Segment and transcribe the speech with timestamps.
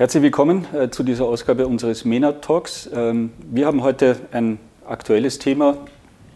[0.00, 2.88] Herzlich willkommen äh, zu dieser Ausgabe unseres MENA Talks.
[2.94, 5.76] Ähm, wir haben heute ein aktuelles Thema,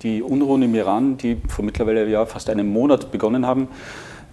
[0.02, 3.68] die Unruhen im Iran, die vor mittlerweile ja, fast einem Monat begonnen haben.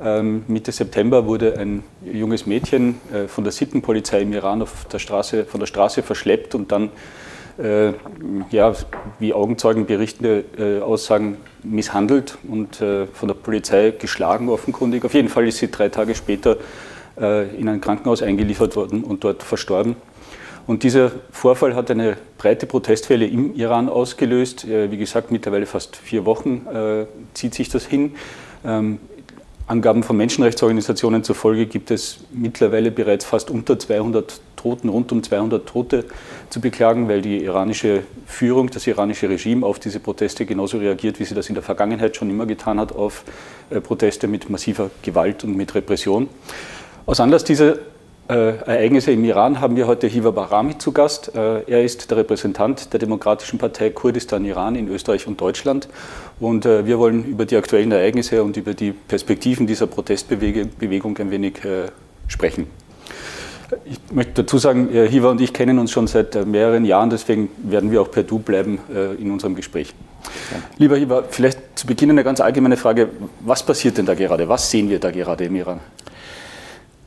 [0.04, 5.00] Ähm, Mitte September wurde ein junges Mädchen äh, von der Sittenpolizei im Iran auf der
[5.00, 6.90] Straße, von der Straße verschleppt und dann,
[7.58, 7.94] äh,
[8.50, 8.74] ja,
[9.20, 15.06] wie Augenzeugenberichte äh, aussagen, misshandelt und von der Polizei geschlagen offenkundig.
[15.06, 16.58] Auf jeden Fall ist sie drei Tage später
[17.18, 19.96] in ein Krankenhaus eingeliefert worden und dort verstorben.
[20.68, 24.66] Und dieser Vorfall hat eine breite Protestwelle im Iran ausgelöst.
[24.66, 28.14] Äh, wie gesagt, mittlerweile fast vier Wochen äh, zieht sich das hin.
[28.66, 29.00] Ähm,
[29.68, 35.68] Angaben von Menschenrechtsorganisationen zufolge gibt es mittlerweile bereits fast unter 200 Toten, rund um 200
[35.68, 36.06] Tote
[36.50, 41.24] zu beklagen, weil die iranische Führung, das iranische Regime auf diese Proteste genauso reagiert, wie
[41.24, 43.24] sie das in der Vergangenheit schon immer getan hat, auf
[43.84, 46.28] Proteste mit massiver Gewalt und mit Repression.
[47.08, 47.78] Aus Anlass dieser
[48.30, 51.36] äh, Ereignisse im Iran haben wir heute Hiva Barami zu Gast.
[51.36, 55.90] Äh, er ist der Repräsentant der Demokratischen Partei Kurdistan Iran in Österreich und Deutschland.
[56.40, 61.32] Und äh, wir wollen über die aktuellen Ereignisse und über die Perspektiven dieser Protestbewegung ein
[61.32, 61.56] wenig
[62.28, 62.68] sprechen.
[63.86, 67.90] Ich möchte dazu sagen, Hiva und ich kennen uns schon seit mehreren Jahren, deswegen werden
[67.90, 68.80] wir auch per Du bleiben
[69.18, 69.94] in unserem Gespräch.
[70.52, 70.58] Ja.
[70.78, 73.08] Lieber Hiva, vielleicht zu Beginn eine ganz allgemeine Frage.
[73.40, 74.50] Was passiert denn da gerade?
[74.50, 75.80] Was sehen wir da gerade im Iran?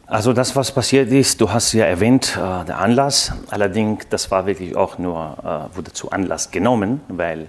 [0.06, 3.32] Also das, was passiert ist, du hast ja erwähnt, äh, der Anlass.
[3.48, 7.48] Allerdings, das war wirklich auch nur, äh, wurde zu Anlass genommen, weil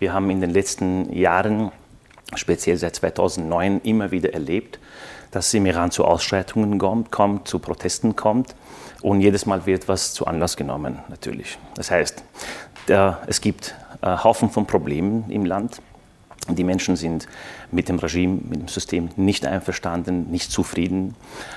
[0.00, 1.72] wir haben in den letzten Jahren,
[2.34, 4.78] speziell seit 2009, immer wieder erlebt,
[5.30, 8.54] dass es im Iran zu Ausschreitungen kommt, kommt, zu Protesten kommt.
[9.00, 11.58] Und jedes Mal wird was zu Anlass genommen, natürlich.
[11.74, 12.22] Das heißt,
[12.86, 15.80] der, es gibt äh, Haufen von Problemen im Land.
[16.48, 17.26] Die Menschen sind
[17.70, 21.14] mit dem Regime, mit dem System nicht einverstanden, nicht zufrieden.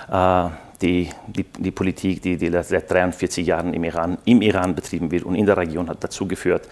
[0.10, 0.50] Äh,
[0.82, 5.24] die, die, die, Politik, die, die seit 43 Jahren im Iran, im Iran betrieben wird
[5.24, 6.68] und in der Region, hat dazu geführt,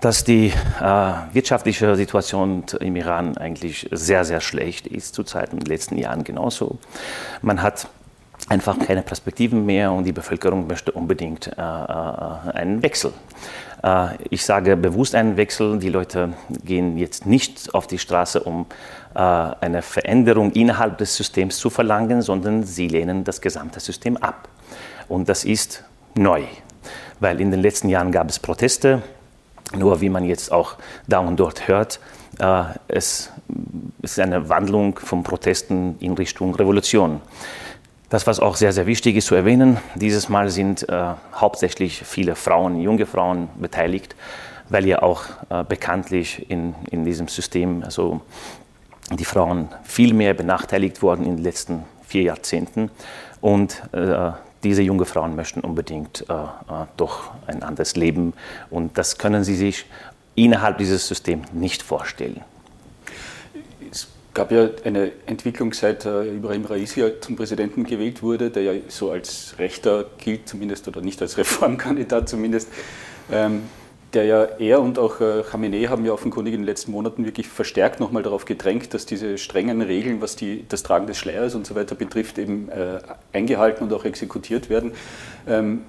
[0.00, 5.66] dass die äh, wirtschaftliche Situation im Iran eigentlich sehr, sehr schlecht ist, zurzeit in den
[5.66, 6.78] letzten Jahren genauso.
[7.40, 7.88] Man hat
[8.48, 13.12] einfach keine Perspektiven mehr und die Bevölkerung möchte unbedingt äh, äh einen Wechsel.
[13.82, 15.78] Äh, ich sage bewusst einen Wechsel.
[15.78, 16.32] Die Leute
[16.64, 18.66] gehen jetzt nicht auf die Straße, um
[19.14, 24.48] äh, eine Veränderung innerhalb des Systems zu verlangen, sondern sie lehnen das gesamte System ab.
[25.08, 25.84] Und das ist
[26.14, 26.42] neu,
[27.20, 29.02] weil in den letzten Jahren gab es Proteste.
[29.74, 30.76] Nur wie man jetzt auch
[31.08, 31.98] da und dort hört,
[32.38, 33.30] äh, es
[34.02, 37.20] ist eine Wandlung von Protesten in Richtung Revolution.
[38.12, 42.34] Das, was auch sehr, sehr wichtig ist zu erwähnen, dieses Mal sind äh, hauptsächlich viele
[42.34, 44.16] Frauen, junge Frauen beteiligt,
[44.68, 48.20] weil ja auch äh, bekanntlich in, in diesem System also
[49.10, 52.90] die Frauen viel mehr benachteiligt wurden in den letzten vier Jahrzehnten.
[53.40, 56.48] Und äh, diese jungen Frauen möchten unbedingt äh, äh,
[56.98, 58.34] doch ein anderes Leben.
[58.68, 59.86] Und das können sie sich
[60.34, 62.42] innerhalb dieses Systems nicht vorstellen
[64.34, 69.10] gab ja eine Entwicklung, seit äh, Ibrahim Raisi zum Präsidenten gewählt wurde, der ja so
[69.10, 72.68] als Rechter gilt, zumindest, oder nicht als Reformkandidat zumindest.
[73.30, 73.62] Ähm,
[74.14, 77.48] der ja er und auch äh, Khamenei haben ja offenkundig in den letzten Monaten wirklich
[77.48, 81.66] verstärkt nochmal darauf gedrängt, dass diese strengen Regeln, was die, das Tragen des Schleiers und
[81.66, 82.98] so weiter betrifft, eben äh,
[83.32, 84.92] eingehalten und auch exekutiert werden.
[85.46, 85.82] Ähm,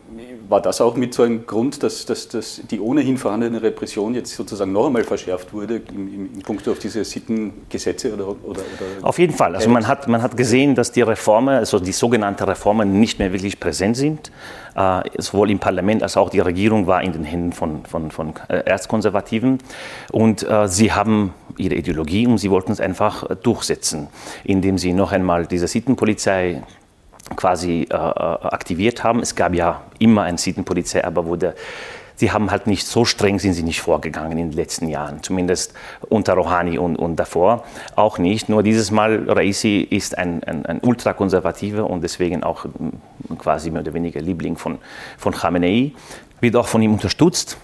[0.50, 4.36] war das auch mit so einem Grund, dass, dass, dass die ohnehin vorhandene Repression jetzt
[4.36, 8.62] sozusagen noch einmal verschärft wurde im, im Punkt auf diese Sittengesetze oder, oder, oder
[9.02, 9.56] Auf jeden Fall.
[9.56, 13.32] Also man hat, man hat gesehen, dass die Reformen, also die sogenannten Reformen nicht mehr
[13.32, 14.32] wirklich präsent sind.
[14.76, 18.34] Äh, sowohl im Parlament als auch die Regierung war in den Händen von, von, von
[18.48, 19.60] äh, Erzkonservativen.
[20.12, 24.08] Und äh, sie haben ihre Ideologie und sie wollten es einfach durchsetzen,
[24.44, 26.64] indem sie noch einmal diese Sittenpolizei
[27.36, 29.20] quasi äh, aktiviert haben.
[29.20, 31.38] Es gab ja immer eine Sittenpolizei, aber wo
[32.16, 35.74] sie haben halt nicht so streng sind sie nicht vorgegangen in den letzten Jahren, zumindest
[36.10, 37.64] unter Rouhani und, und davor
[37.96, 38.50] auch nicht.
[38.50, 43.82] Nur dieses Mal, Raisi ist ein, ein, ein Ultrakonservativer und deswegen auch mm, quasi mehr
[43.82, 44.80] oder weniger Liebling von,
[45.18, 45.92] von Khamenei,
[46.40, 47.58] wird auch von ihm unterstützt.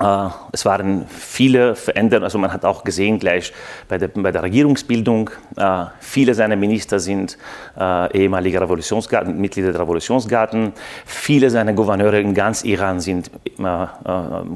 [0.00, 3.52] Äh, es waren viele Veränderungen, also man hat auch gesehen gleich
[3.88, 7.38] bei der, bei der Regierungsbildung, äh, viele seiner Minister sind
[7.78, 10.72] äh, ehemalige Revolutionsgarten, Mitglieder der Revolutionsgarten,
[11.06, 13.30] viele seiner Gouverneure in ganz Iran sind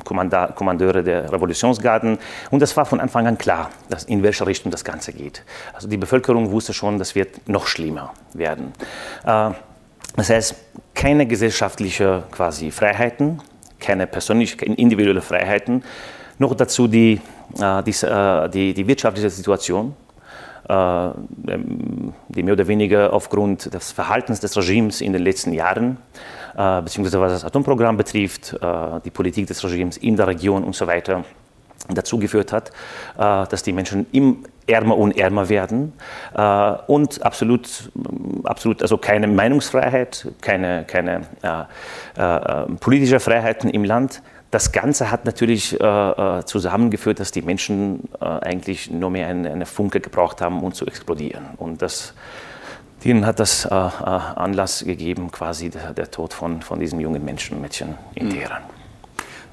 [0.05, 2.19] Kommandeure der Revolutionsgarten
[2.51, 5.45] und das war von Anfang an klar, dass in welche Richtung das Ganze geht.
[5.73, 8.73] Also die Bevölkerung wusste schon, das wird noch schlimmer werden.
[9.25, 10.57] Das heißt,
[10.95, 13.41] keine gesellschaftliche quasi Freiheiten,
[13.79, 15.83] keine persönliche, individuelle Freiheiten.
[16.39, 17.21] Noch dazu die,
[17.61, 19.95] äh, die, äh, die, die wirtschaftliche Situation,
[20.69, 25.99] äh, ähm, die mehr oder weniger aufgrund des Verhaltens des Regimes in den letzten Jahren
[26.55, 28.57] beziehungsweise was das Atomprogramm betrifft,
[29.05, 31.23] die Politik des Regimes in der Region und so weiter
[31.89, 32.73] dazu geführt hat,
[33.17, 35.93] dass die Menschen im ärmer und ärmer werden
[36.89, 37.93] und absolut,
[38.49, 41.63] absolut also keine Meinungsfreiheit, keine, keine äh,
[42.21, 44.23] äh, politische Freiheiten im Land.
[44.51, 49.67] Das Ganze hat natürlich äh, äh, zusammengeführt, dass die Menschen eigentlich nur mehr eine, eine,
[49.67, 51.45] Funke gebraucht haben, um zu explodieren.
[51.59, 52.15] Und das,
[53.05, 57.97] denen hat das Anlass gegeben, quasi der, der, Tod von, von diesem jungen Menschen, Mädchen
[58.15, 58.31] in mhm.
[58.31, 58.78] Teheran.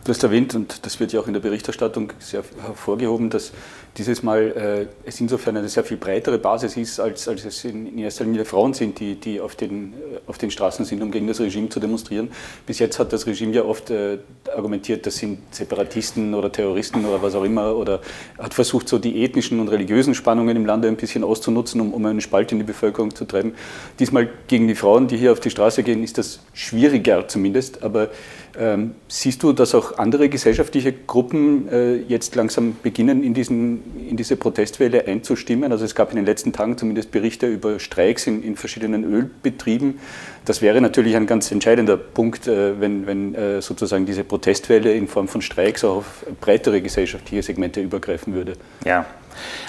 [0.05, 3.51] Du hast erwähnt, und das wird ja auch in der Berichterstattung sehr hervorgehoben, dass
[3.97, 7.87] dieses Mal äh, es insofern eine sehr viel breitere Basis ist, als, als es in,
[7.87, 11.09] in erster Linie Frauen sind, die, die auf, den, äh, auf den Straßen sind, um
[11.09, 12.29] gegen das Regime zu demonstrieren.
[12.67, 14.19] Bis jetzt hat das Regime ja oft äh,
[14.55, 17.99] argumentiert, das sind Separatisten oder Terroristen oder was auch immer, oder
[18.37, 22.05] hat versucht, so die ethnischen und religiösen Spannungen im Lande ein bisschen auszunutzen, um, um
[22.05, 23.55] einen Spalt in die Bevölkerung zu treiben.
[23.97, 28.11] Diesmal gegen die Frauen, die hier auf die Straße gehen, ist das schwieriger zumindest, aber
[28.57, 34.17] ähm, siehst du, dass auch andere gesellschaftliche Gruppen äh, jetzt langsam beginnen, in, diesen, in
[34.17, 35.71] diese Protestwelle einzustimmen?
[35.71, 39.99] Also es gab in den letzten Tagen zumindest Berichte über Streiks in, in verschiedenen Ölbetrieben.
[40.45, 45.07] Das wäre natürlich ein ganz entscheidender Punkt, äh, wenn, wenn äh, sozusagen diese Protestwelle in
[45.07, 48.53] Form von Streiks auch auf breitere gesellschaftliche Segmente übergreifen würde.
[48.85, 49.05] Ja,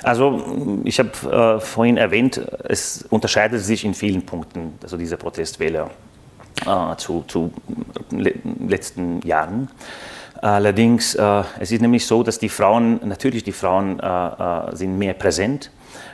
[0.02, 5.90] also ich habe äh, vorhin erwähnt, es unterscheidet sich in vielen Punkten, also diese Protestwelle
[6.64, 7.52] äh, zu, zu
[8.10, 9.68] letzten Jahren.
[10.40, 14.98] Allerdings, äh, es ist nämlich so, dass die Frauen, natürlich die Frauen äh, äh sind
[14.98, 15.70] mehr präsent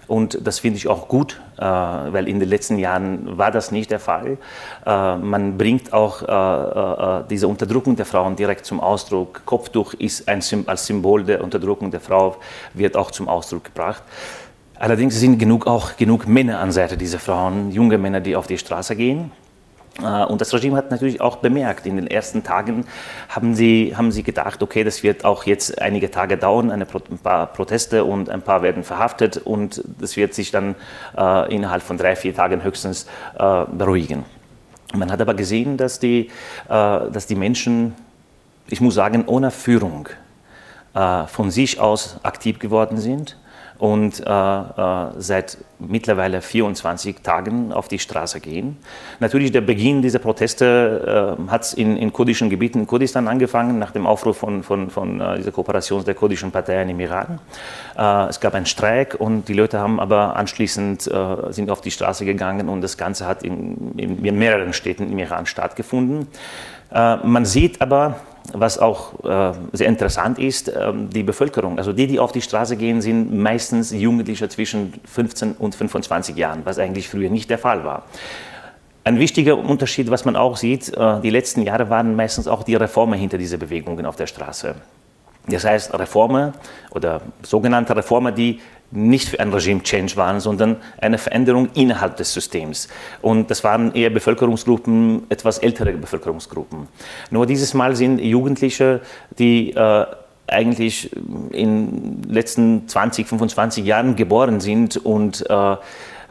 [0.07, 3.91] und das finde ich auch gut, äh, weil in den letzten Jahren war das nicht
[3.91, 4.39] der Fall.
[4.87, 9.43] Äh, man bringt auch diese Unterdrückung der Frauen direkt zum Ausdruck.
[9.45, 12.37] Kopftuch ist ein, als Symbol der Unterdrückung der Frau,
[12.75, 14.03] wird auch zum Ausdruck gebracht.
[14.79, 18.59] Allerdings sind genug, auch genug Männer an Seite dieser Frauen, junge Männer, die auf die
[18.59, 19.31] Straße gehen.
[20.01, 22.87] Äh, und das Regime hat natürlich auch bemerkt, in den ersten Tagen
[23.29, 26.87] haben sie, haben sie gedacht, okay, das wird auch jetzt einige Tage dauern, ein
[27.23, 30.75] paar Proteste und ein paar werden verhaftet und das wird sich dann
[31.17, 33.07] äh, innerhalb von drei, vier Tagen höchstens
[33.39, 34.25] äh, beruhigen.
[34.95, 36.29] Man hat aber gesehen, dass die, äh,
[36.69, 37.95] dass die Menschen,
[38.69, 40.09] ich muss sagen, ohne Führung
[40.95, 43.37] äh, von sich aus aktiv geworden sind
[43.83, 48.77] und äh, äh, seit mittlerweile 24 Tagen auf die Straße gehen.
[49.19, 53.91] Natürlich der Beginn dieser Proteste äh, hat in, in kurdischen Gebieten in Kurdistan angefangen, nach
[53.91, 57.41] dem Aufruf von, von, von äh, dieser Kooperation der kurdischen Parteien im Iran.
[57.99, 61.91] Äh, es gab einen Streik und die Leute haben aber anschließend äh, sind auf die
[61.91, 66.29] Straße gegangen und das Ganze hat in, in mehreren Städten im Iran stattgefunden.
[66.91, 68.21] man sieht aber,
[68.53, 71.79] was auch äh, sehr interessant ist, äh, die Bevölkerung.
[71.79, 76.63] Also die, die auf die Straße gehen, sind meistens Jugendliche zwischen 15 und 25 Jahren,
[76.65, 78.05] was eigentlich früher nicht der Fall war.
[79.05, 82.75] Ein wichtiger Unterschied, was man auch sieht, äh, die letzten Jahre waren meistens auch die
[82.75, 84.75] Reformen hinter diese Bewegungen auf der Straße.
[85.49, 86.53] Das heißt, Reformen
[86.91, 88.61] oder sogenannte Reformen, die
[88.93, 92.89] nicht für ein Regime-Change waren, sondern eine Veränderung innerhalb des Systems.
[93.21, 96.89] Und das waren eher Bevölkerungsgruppen, etwas ältere Bevölkerungsgruppen.
[97.31, 99.01] Nur dieses Mal sind Jugendliche,
[99.39, 100.07] die äh,
[100.47, 101.11] eigentlich
[101.53, 105.77] in den letzten 20, 25 Jahren geboren sind und äh,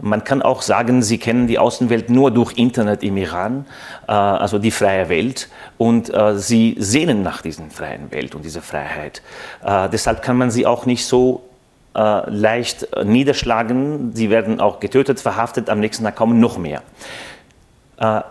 [0.04, 3.66] man kann auch sagen, sie kennen die Außenwelt nur durch Internet im Iran,
[4.08, 8.62] äh, also die freie Welt, und äh, sie sehnen nach dieser freien Welt und dieser
[8.62, 9.22] Freiheit.
[9.64, 11.44] Äh, deshalb kann man sie auch nicht so
[11.96, 14.12] äh, leicht niederschlagen.
[14.14, 16.82] Sie werden auch getötet, verhaftet, am nächsten Tag kommen noch mehr.
[17.98, 18.22] Äh,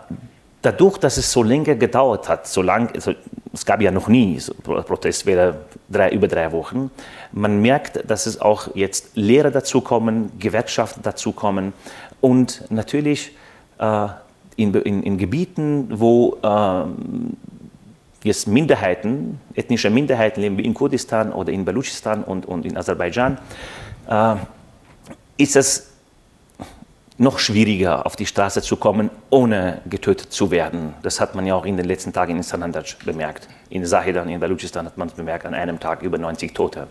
[0.63, 3.13] dadurch, dass es so lange gedauert hat, so lang, also
[3.53, 5.57] es gab ja noch nie so Protestwelle
[5.89, 6.91] drei, über drei Wochen,
[7.33, 11.73] man merkt, dass es auch jetzt Lehrer dazukommen, Gewerkschaften dazukommen
[12.21, 13.37] und natürlich
[13.79, 14.09] äh,
[14.57, 16.85] in, in, in, Gebieten, wo äh,
[18.23, 23.39] jetzt Minderheiten, ethnische Minderheiten leben, wie in Kurdistan oder in Baluchistan und, und in Aserbaidschan,
[24.09, 24.37] äh,
[25.37, 25.91] ist es
[27.21, 30.95] noch schwieriger, auf die Straße zu kommen, ohne getötet zu werden.
[31.03, 33.47] Das hat man ja auch in den letzten Tagen in Sanandaj bemerkt.
[33.69, 36.87] In Zahedan, in Baluchistan hat man es bemerkt, an einem Tag über 90 Tote.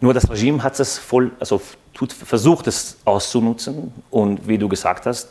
[0.00, 1.60] Nur das Regime hat es voll, also
[1.92, 5.28] tut, versucht es auszunutzen und wie du gesagt hast,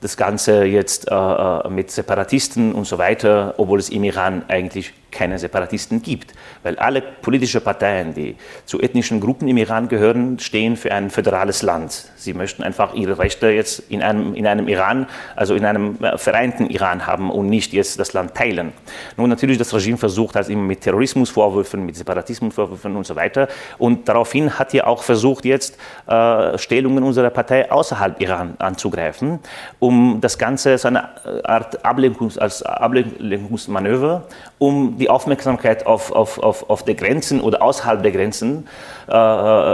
[0.00, 4.92] das Ganze jetzt äh, äh, mit Separatisten und so weiter, obwohl es im Iran eigentlich
[5.10, 6.34] keine Separatisten gibt.
[6.62, 11.62] Weil alle politischen Parteien, die zu ethnischen Gruppen im Iran gehören, stehen für ein föderales
[11.62, 12.10] Land.
[12.16, 16.18] Sie möchten einfach ihre Rechte jetzt in einem, in einem Iran, also in einem äh,
[16.18, 18.72] vereinten Iran haben und nicht jetzt das Land teilen.
[19.16, 23.48] Nun natürlich, das Regime versucht halt immer mit Terrorismusvorwürfen, mit Separatismusvorwürfen und so weiter.
[23.78, 29.40] Und daraufhin hat er auch versucht, jetzt äh, Stellungen unserer Partei außerhalb Iran anzugreifen
[29.80, 31.04] um das Ganze so eine
[31.46, 34.24] Art Ablenkungs, als Ablenkungsmanöver,
[34.58, 38.66] um die Aufmerksamkeit auf, auf, auf, auf die Grenzen oder außerhalb der Grenzen
[39.06, 39.10] äh,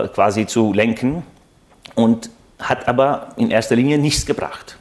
[0.09, 1.23] quasi zu lenken
[1.95, 4.77] und hat aber in erster Linie nichts gebracht.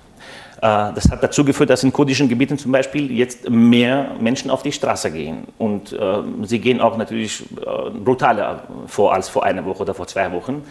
[0.57, 4.63] Äh, das hat dazu geführt, dass in kurdischen Gebieten zum Beispiel jetzt mehr Menschen auf
[4.63, 5.47] die Straße gehen.
[5.57, 5.97] Und äh,
[6.43, 10.63] sie gehen auch natürlich äh, brutaler vor als vor einer Woche oder vor zwei Wochen.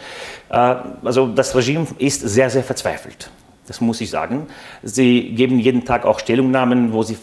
[0.50, 3.30] Äh, also das Regime ist sehr, sehr verzweifelt.
[3.68, 4.48] Das muss ich sagen.
[4.82, 7.16] Sie geben jeden Tag auch Stellungnahmen, wo sie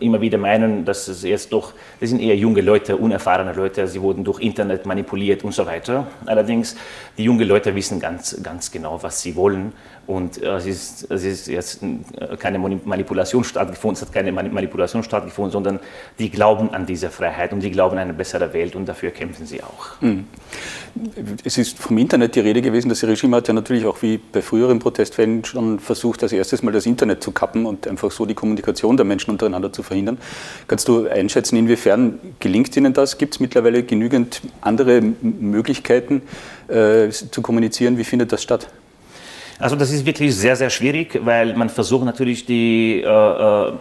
[0.00, 4.00] immer wieder meinen, dass es jetzt doch, das sind eher junge Leute, unerfahrene Leute, sie
[4.00, 6.06] wurden durch Internet manipuliert und so weiter.
[6.24, 6.74] Allerdings,
[7.18, 9.74] die jungen Leute wissen ganz, ganz genau, was sie wollen.
[10.08, 15.02] Und äh, es, ist, es ist jetzt äh, keine Manipulation stattgefunden, es hat keine Manipulation
[15.02, 15.80] stattgefunden, sondern
[16.18, 19.44] die glauben an diese Freiheit und die glauben an eine bessere Welt und dafür kämpfen
[19.44, 20.00] sie auch.
[20.00, 20.24] Hm.
[21.44, 22.88] Es ist vom Internet die Rede gewesen.
[22.88, 26.72] Das Regime hat ja natürlich auch wie bei früheren Protestfällen schon versucht, als erstes mal
[26.72, 30.16] das Internet zu kappen und einfach so die Kommunikation der Menschen untereinander zu verhindern.
[30.68, 33.18] Kannst du einschätzen, inwiefern gelingt Ihnen das?
[33.18, 36.22] Gibt es mittlerweile genügend andere Möglichkeiten
[36.68, 37.98] äh, zu kommunizieren?
[37.98, 38.68] Wie findet das statt?
[39.58, 43.72] Also das ist wirklich sehr, sehr schwierig, weil man versucht natürlich die, äh, äh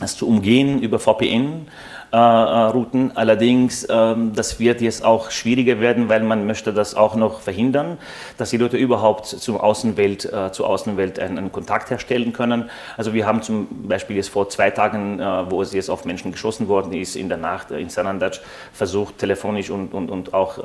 [0.00, 1.66] das zu umgehen über VPN.
[2.12, 3.12] Äh, äh, Routen.
[3.14, 7.96] Allerdings, ähm, das wird jetzt auch schwieriger werden, weil man möchte das auch noch verhindern,
[8.36, 12.68] dass die Leute überhaupt zur Außenwelt, äh, zur Außenwelt einen, einen, Kontakt herstellen können.
[12.98, 16.68] Also wir haben zum Beispiel jetzt vor zwei Tagen, wo es jetzt auf Menschen geschossen
[16.68, 18.40] worden ist, in der Nacht in Sanandaj
[18.72, 20.58] versucht, telefonisch und, und, und auch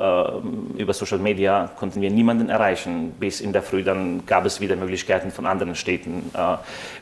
[0.76, 3.12] über Social Media konnten wir niemanden erreichen.
[3.18, 6.30] Bis in der Früh dann gab es wieder Möglichkeiten von anderen Städten,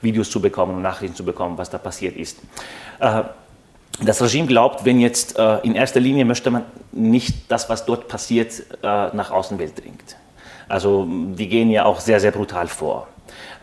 [0.02, 2.38] Videos zu bekommen und Nachrichten zu bekommen, was da passiert ist
[4.02, 8.08] das Regime glaubt, wenn jetzt äh, in erster Linie möchte man nicht das, was dort
[8.08, 10.16] passiert, äh, nach Außenwelt dringt.
[10.68, 13.08] Also die gehen ja auch sehr, sehr brutal vor.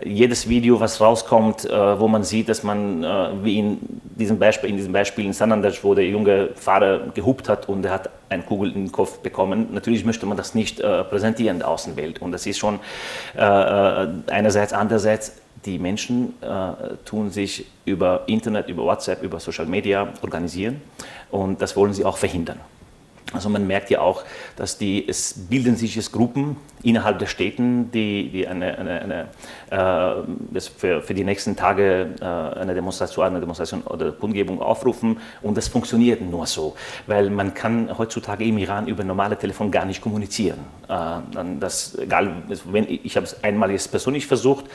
[0.03, 3.77] Jedes Video, was rauskommt, äh, wo man sieht, dass man, äh, wie in
[4.15, 7.91] diesem Beispiel, in diesem Beispiel in Sanandaj, wo der junge Fahrer gehupt hat und er
[7.91, 11.67] hat eine Kugel in den Kopf bekommen, natürlich möchte man das nicht äh, präsentieren der
[11.67, 12.21] Außenwelt.
[12.21, 12.79] Und das ist schon
[13.35, 15.33] äh, einerseits, andererseits
[15.65, 20.81] die Menschen äh, tun sich über Internet, über WhatsApp, über Social Media organisieren
[21.31, 22.59] und das wollen sie auch verhindern.
[23.31, 24.23] Also man merkt ja auch,
[24.55, 29.27] dass die, es bilden sich jetzt Gruppen innerhalb der Städten, die, die eine, eine,
[29.71, 30.23] eine
[30.55, 35.57] äh, für, für die nächsten Tage äh, eine Demonstration, eine Demonstration oder Kundgebung aufrufen und
[35.57, 36.75] das funktioniert nur so,
[37.07, 40.59] weil man kann heutzutage im Iran über normale Telefon gar nicht kommunizieren.
[40.89, 40.93] Äh,
[41.59, 44.65] das, egal, wenn, ich habe es einmal jetzt persönlich versucht,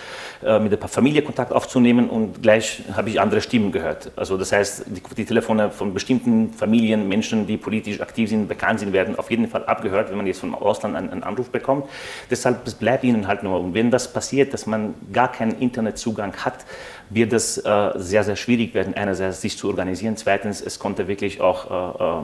[0.43, 4.11] äh, mit der Familie Kontakt aufzunehmen und gleich habe ich andere Stimmen gehört.
[4.17, 8.81] Also das heißt, die, die Telefone von bestimmten Familien, Menschen, die politisch aktiv sind, bekannt
[8.81, 11.87] sind, werden auf jeden Fall abgehört, wenn man jetzt vom Ausland einen, einen Anruf bekommt.
[12.31, 13.59] Deshalb es bleibt ihnen halt nur.
[13.59, 16.65] Und wenn das passiert, dass man gar keinen Internetzugang hat,
[17.11, 20.17] wird es äh, sehr, sehr schwierig werden, einerseits sich zu organisieren.
[20.17, 22.23] Zweitens, es konnte wirklich auch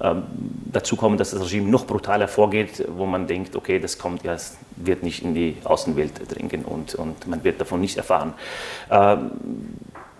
[0.00, 0.14] äh, äh,
[0.72, 4.34] dazu kommen, dass das Regime noch brutaler vorgeht, wo man denkt, okay, das kommt ja,
[4.34, 8.34] es wird nicht in die Außenwelt dringen und, und man wird davon nicht erfahren.
[8.90, 9.30] Ähm,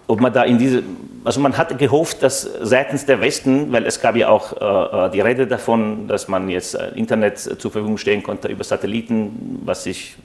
[0.06, 0.82] ob man da in diese,
[1.24, 5.10] also man hat gehofft, dass seitens der Westen, weil es gab ja auch äh, äh
[5.10, 9.86] die Rede davon, dass man jetzt äh, Internet zur Verfügung stellen konnte über Satelliten, was
[9.86, 10.16] ich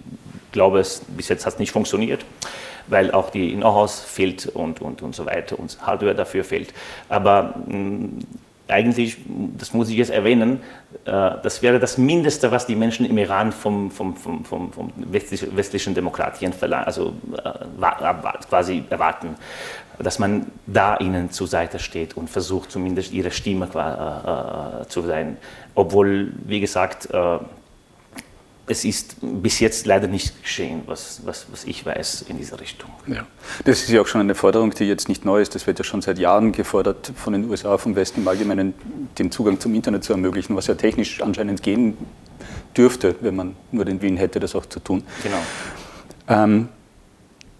[0.51, 2.25] glaube, es, bis jetzt hat es nicht funktioniert,
[2.87, 6.73] weil auch die Know-hows fehlt und, und, und so weiter und Hardware dafür fehlt.
[7.07, 8.19] Aber mh, mm,
[8.69, 9.17] eigentlich,
[9.57, 10.61] das muss ich jetzt erwähnen,
[11.05, 11.11] äh,
[11.43, 15.95] das wäre das Mindeste, was die Menschen im Iran vom, vom, vom, vom, vom westlichen
[15.95, 19.35] Demokratien also, äh, quasi erwarten,
[19.99, 25.37] dass man da ihnen zur Seite steht und versucht zumindest ihre Stimme äh, zu sein.
[25.75, 27.09] Obwohl, wie gesagt,
[28.69, 32.91] es ist bis jetzt leider nicht geschehen, was, was, was ich weiß in dieser Richtung.
[33.07, 33.25] Ja.
[33.65, 35.55] Das ist ja auch schon eine Forderung, die jetzt nicht neu ist.
[35.55, 38.75] Das wird ja schon seit Jahren gefordert von den USA, vom Westen im Allgemeinen,
[39.17, 41.97] den Zugang zum Internet zu ermöglichen, was ja technisch anscheinend gehen
[42.77, 45.03] dürfte, wenn man nur den Willen hätte, das auch zu tun.
[45.23, 45.41] Genau.
[46.27, 46.69] Ähm,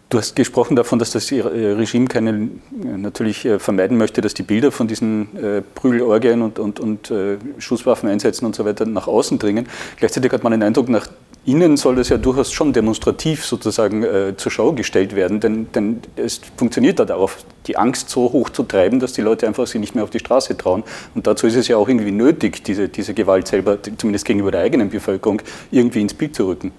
[0.10, 4.34] Du hast gesprochen davon, dass das äh, Regime keine, äh, natürlich äh, vermeiden möchte, dass
[4.34, 5.30] die Bilder von diesen
[5.75, 7.13] Prügelorgien und, und, und
[7.60, 9.68] Schusswaffeneinsätzen und so weiter nach außen dringen.
[9.98, 11.08] Gleichzeitig hat man den Eindruck, nach
[11.46, 16.01] innen soll das ja durchaus schon demonstrativ sozusagen äh, zur Schau gestellt werden, denn, denn
[16.16, 17.38] es funktioniert da darauf,
[17.68, 20.20] die Angst so hoch zu treiben, dass die Leute einfach sich nicht mehr auf die
[20.20, 20.84] Straße trauen.
[21.16, 24.62] Und dazu ist es ja auch irgendwie nötig, diese, diese Gewalt selber, zumindest gegenüber der
[24.62, 26.72] eigenen Bevölkerung, irgendwie ins Bild zu rücken.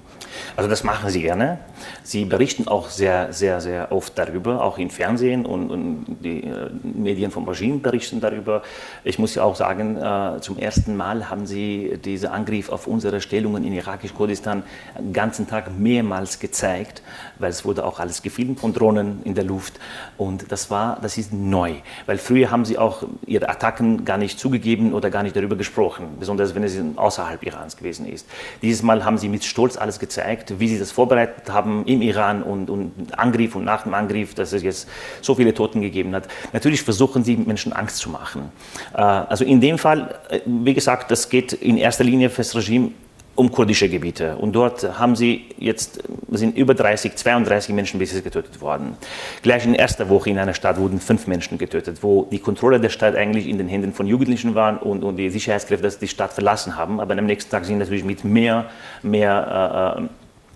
[0.57, 1.59] Also das machen sie gerne.
[2.03, 6.71] Sie berichten auch sehr, sehr, sehr oft darüber, auch im Fernsehen und, und die äh,
[6.83, 8.63] Medien vom Regime berichten darüber.
[9.05, 13.21] Ich muss ja auch sagen, äh, zum ersten Mal haben sie diesen Angriff auf unsere
[13.21, 14.63] Stellungen in irakisch-Kurdistan
[14.99, 17.03] den ganzen Tag mehrmals gezeigt,
[17.41, 19.75] weil es wurde auch alles gefilmt von Drohnen in der Luft
[20.17, 21.75] und das war, das ist neu,
[22.07, 26.17] weil früher haben sie auch ihre Attacken gar nicht zugegeben oder gar nicht darüber gesprochen,
[26.19, 28.27] besonders wenn es außerhalb Irans gewesen ist.
[28.63, 32.43] Dieses Mal haben sie mit Stolz alles gezeigt, wie sie das vorbereitet haben im Iran
[32.43, 34.89] und, und Angriff und nach dem Angriff, dass es jetzt
[35.21, 36.29] so viele Toten gegeben hat.
[36.53, 38.53] Natürlich versuchen sie Menschen Angst zu machen.
[38.95, 42.93] Äh, also in dem Fall, äh, wie gesagt, das geht in erster Linie fürs Regime
[43.41, 44.37] um kurdische Gebiete.
[44.37, 48.99] Und dort haben sie jetzt, sind über 30, 32 Menschen bis jetzt getötet worden.
[49.41, 52.91] Gleich in erster Woche in einer Stadt wurden fünf Menschen getötet, wo die Kontrolle der
[52.91, 56.77] Stadt eigentlich in den Händen von Jugendlichen waren und, und die Sicherheitskräfte die Stadt verlassen
[56.77, 57.01] haben.
[57.01, 58.67] Aber am nächsten Tag sind natürlich mit mehr,
[59.03, 59.97] mehr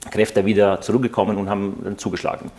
[0.05, 2.50] äh, Kräfte wieder zurückgekommen und haben dann zugeschlagen.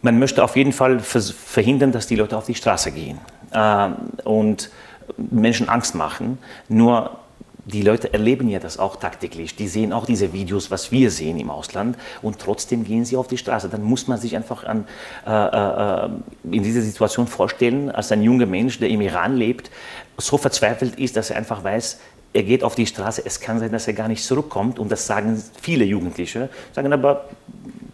[0.00, 3.18] Man möchte auf jeden Fall verhindern, dass die Leute auf die Straße gehen
[3.52, 3.88] äh,
[4.24, 4.70] und
[5.18, 6.38] Menschen Angst machen.
[6.70, 7.18] Nur
[7.66, 9.56] die Leute erleben ja das auch tagtäglich.
[9.56, 13.26] Die sehen auch diese Videos, was wir sehen im Ausland, und trotzdem gehen sie auf
[13.26, 13.68] die Straße.
[13.68, 14.86] Dann muss man sich einfach an,
[15.26, 16.08] äh, äh,
[16.50, 19.70] in dieser Situation vorstellen, als ein junger Mensch, der im Iran lebt,
[20.18, 21.98] so verzweifelt ist, dass er einfach weiß,
[22.34, 24.78] er geht auf die Straße, es kann sein, dass er gar nicht zurückkommt.
[24.78, 27.28] Und das sagen viele Jugendliche, sagen aber,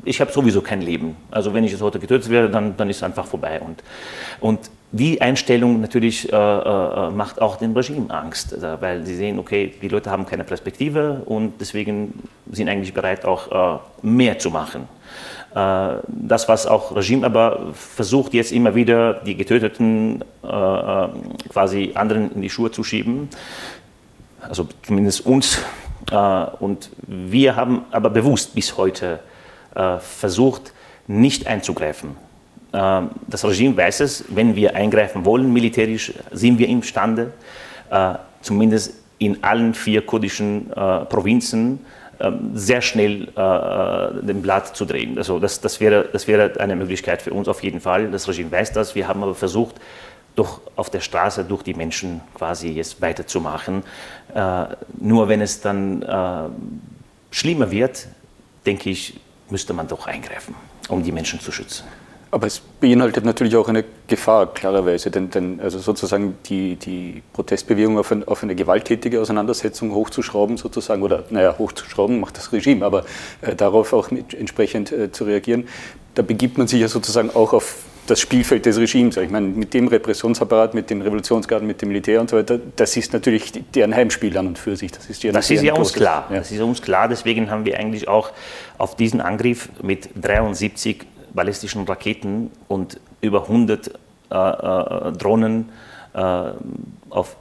[0.04, 1.14] ich habe sowieso kein Leben.
[1.30, 3.60] Also wenn ich jetzt heute getötet werde, dann, dann ist es einfach vorbei.
[3.60, 3.82] Und,
[4.40, 9.38] und die Einstellung natürlich äh, äh, macht auch dem Regime Angst, äh, weil sie sehen,
[9.38, 14.50] okay, die Leute haben keine Perspektive und deswegen sind eigentlich bereit, auch äh, mehr zu
[14.50, 14.88] machen.
[15.54, 20.46] Äh, das, was auch Regime aber versucht, jetzt immer wieder die Getöteten äh,
[21.48, 23.28] quasi anderen in die Schuhe zu schieben,
[24.40, 25.58] also zumindest uns.
[26.60, 29.20] und wir haben aber bewusst bis heute
[30.00, 30.72] versucht,
[31.06, 32.16] nicht einzugreifen.
[32.72, 37.32] Ähm, das Regime weiß es, wenn wir eingreifen wollen, militärisch, sind wir imstande,
[37.90, 41.80] äh, zumindest in allen vier kurdischen äh, Provinzen
[42.20, 45.18] ähm, sehr schnell äh, den Blatt zu drehen.
[45.18, 48.10] Also das, das, wäre, das wäre eine Möglichkeit für uns auf jeden Fall.
[48.10, 48.94] Das Regime weiß das.
[48.94, 49.76] Wir haben aber versucht,
[50.36, 53.82] doch auf der Straße durch die Menschen quasi jetzt weiterzumachen.
[54.98, 56.04] nur wenn es dann
[57.32, 58.06] schlimmer wird,
[58.64, 59.18] denke ich,
[59.50, 60.54] müsste man doch eingreifen,
[60.88, 61.84] um die Menschen zu schützen.
[62.32, 67.98] Aber es beinhaltet natürlich auch eine Gefahr, klarerweise, denn, denn also sozusagen die, die Protestbewegung
[67.98, 73.04] auf, ein, auf, eine gewalttätige Auseinandersetzung hochzuschrauben, sozusagen, oder naja, hochzuschrauben macht das Regime, aber
[73.40, 75.66] äh, darauf auch entsprechend äh, zu reagieren,
[76.14, 79.16] da begibt man sich ja sozusagen auch auf das Spielfeld des Regimes.
[79.16, 82.96] Ich meine, mit dem Repressionsapparat, mit den Revolutionsgarden, mit dem Militär und so weiter, das
[82.96, 84.90] ist natürlich deren Heimspiel an und für sich.
[84.90, 86.26] Das ist ja, das ist ja uns klar.
[86.30, 86.38] Ja.
[86.38, 87.08] Das ist uns klar.
[87.08, 88.32] Deswegen haben wir eigentlich auch
[88.78, 93.92] auf diesen Angriff mit 73 ballistischen Raketen und über 100 äh,
[94.34, 95.70] äh, Drohnen
[96.14, 96.52] äh,
[97.10, 97.36] auf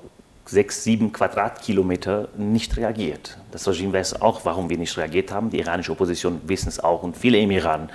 [0.45, 3.37] sechs, sieben Quadratkilometer nicht reagiert.
[3.51, 5.51] Das Regime weiß auch, warum wir nicht reagiert haben.
[5.51, 7.89] Die iranische Opposition wissen es auch und viele im Iran.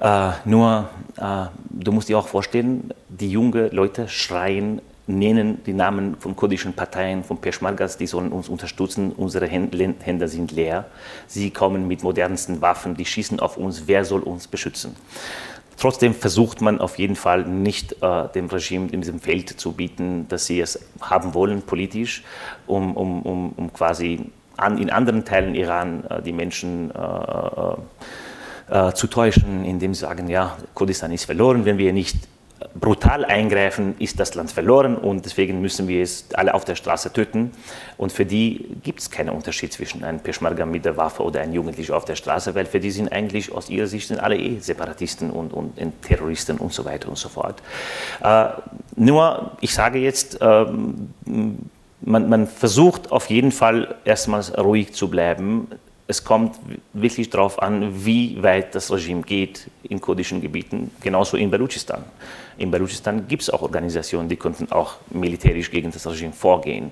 [0.00, 6.16] Äh, nur, äh, du musst dir auch vorstellen, die jungen Leute schreien nennen die Namen
[6.16, 9.12] von kurdischen Parteien, von Peschmergas, die sollen uns unterstützen.
[9.12, 10.86] Unsere Hände sind leer.
[11.26, 13.84] Sie kommen mit modernsten Waffen, die schießen auf uns.
[13.86, 14.96] Wer soll uns beschützen?
[15.78, 20.26] Trotzdem versucht man auf jeden Fall nicht äh, dem Regime in diesem Feld zu bieten,
[20.28, 22.24] dass sie es haben wollen politisch,
[22.66, 26.98] um, um, um, um quasi an, in anderen Teilen Iran äh, die Menschen äh,
[28.70, 32.16] äh, äh zu täuschen, indem sie sagen, ja, Kurdistan ist verloren, wenn wir nicht
[32.78, 37.12] brutal eingreifen, ist das Land verloren und deswegen müssen wir es alle auf der Straße
[37.12, 37.50] töten.
[37.96, 41.52] Und für die gibt es keinen Unterschied zwischen einem Peschmerga mit der Waffe oder einem
[41.52, 44.58] Jugendlichen auf der Straße, weil für die sind eigentlich aus ihrer Sicht sind alle eh
[44.58, 47.62] Separatisten und, und, und Terroristen und so weiter und so fort.
[48.22, 48.46] Äh,
[48.96, 50.66] nur, ich sage jetzt, äh,
[51.24, 55.68] man, man versucht auf jeden Fall erstmals ruhig zu bleiben,
[56.08, 56.56] es kommt
[56.92, 62.04] wirklich darauf an, wie weit das Regime geht in kurdischen Gebieten, genauso in Belutschistan.
[62.58, 66.90] In Belutschistan gibt es auch Organisationen, die könnten auch militärisch gegen das Regime vorgehen.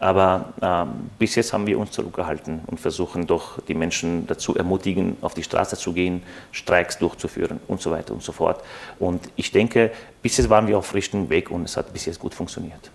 [0.00, 0.84] Aber äh,
[1.18, 5.42] bis jetzt haben wir uns zurückgehalten und versuchen doch die Menschen dazu ermutigen, auf die
[5.42, 8.62] Straße zu gehen, Streiks durchzuführen und so weiter und so fort.
[8.98, 9.92] Und ich denke,
[10.22, 12.90] bis jetzt waren wir auf richtigen Weg und es hat bis jetzt gut funktioniert.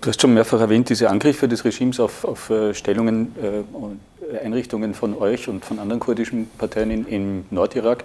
[0.00, 4.00] Du hast schon mehrfach erwähnt, diese Angriffe des Regimes auf, auf äh, Stellungen äh, und
[4.42, 8.04] Einrichtungen von euch und von anderen kurdischen Parteien im Nordirak.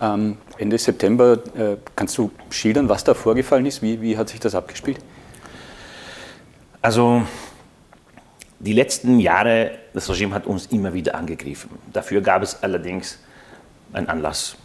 [0.00, 3.82] Ähm, Ende September, äh, kannst du schildern, was da vorgefallen ist?
[3.82, 4.98] Wie, wie hat sich das abgespielt?
[6.80, 7.22] Also
[8.60, 11.70] die letzten Jahre, das Regime hat uns immer wieder angegriffen.
[11.92, 13.18] Dafür gab es allerdings
[13.92, 14.56] einen Anlass.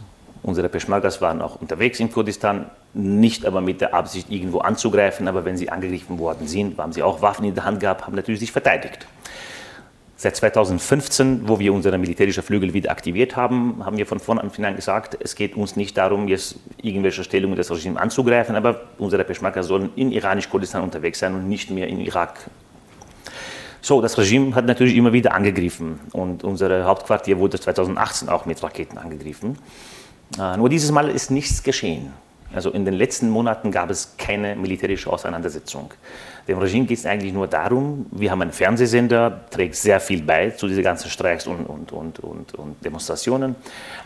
[0.42, 5.44] Unsere Peschmergas waren auch unterwegs in Kurdistan, nicht aber mit der Absicht, irgendwo anzugreifen, aber
[5.44, 8.40] wenn sie angegriffen worden sind, haben sie auch Waffen in der Hand gehabt, haben natürlich
[8.40, 9.06] sich verteidigt.
[10.16, 15.18] Seit 2015, wo wir unsere militärische Flügel wieder aktiviert haben, haben wir von vornherein gesagt,
[15.20, 19.90] es geht uns nicht darum, jetzt irgendwelche Stellungen des Regimes anzugreifen, aber unsere Peschmerga sollen
[19.96, 22.48] in iranisch-Kurdistan unterwegs sein und nicht mehr in Irak.
[23.80, 28.62] So, das Regime hat natürlich immer wieder angegriffen und unser Hauptquartier wurde 2018 auch mit
[28.62, 29.58] Raketen angegriffen.
[30.38, 32.12] Äh, nur dieses Mal ist nichts geschehen.
[32.54, 35.92] Also in den letzten Monaten gab es keine militärische Auseinandersetzung.
[36.46, 40.50] Dem Regime geht es eigentlich nur darum, wir haben einen Fernsehsender, trägt sehr viel bei
[40.50, 43.56] zu diesen ganzen Streiks und, und, und, und, und Demonstrationen.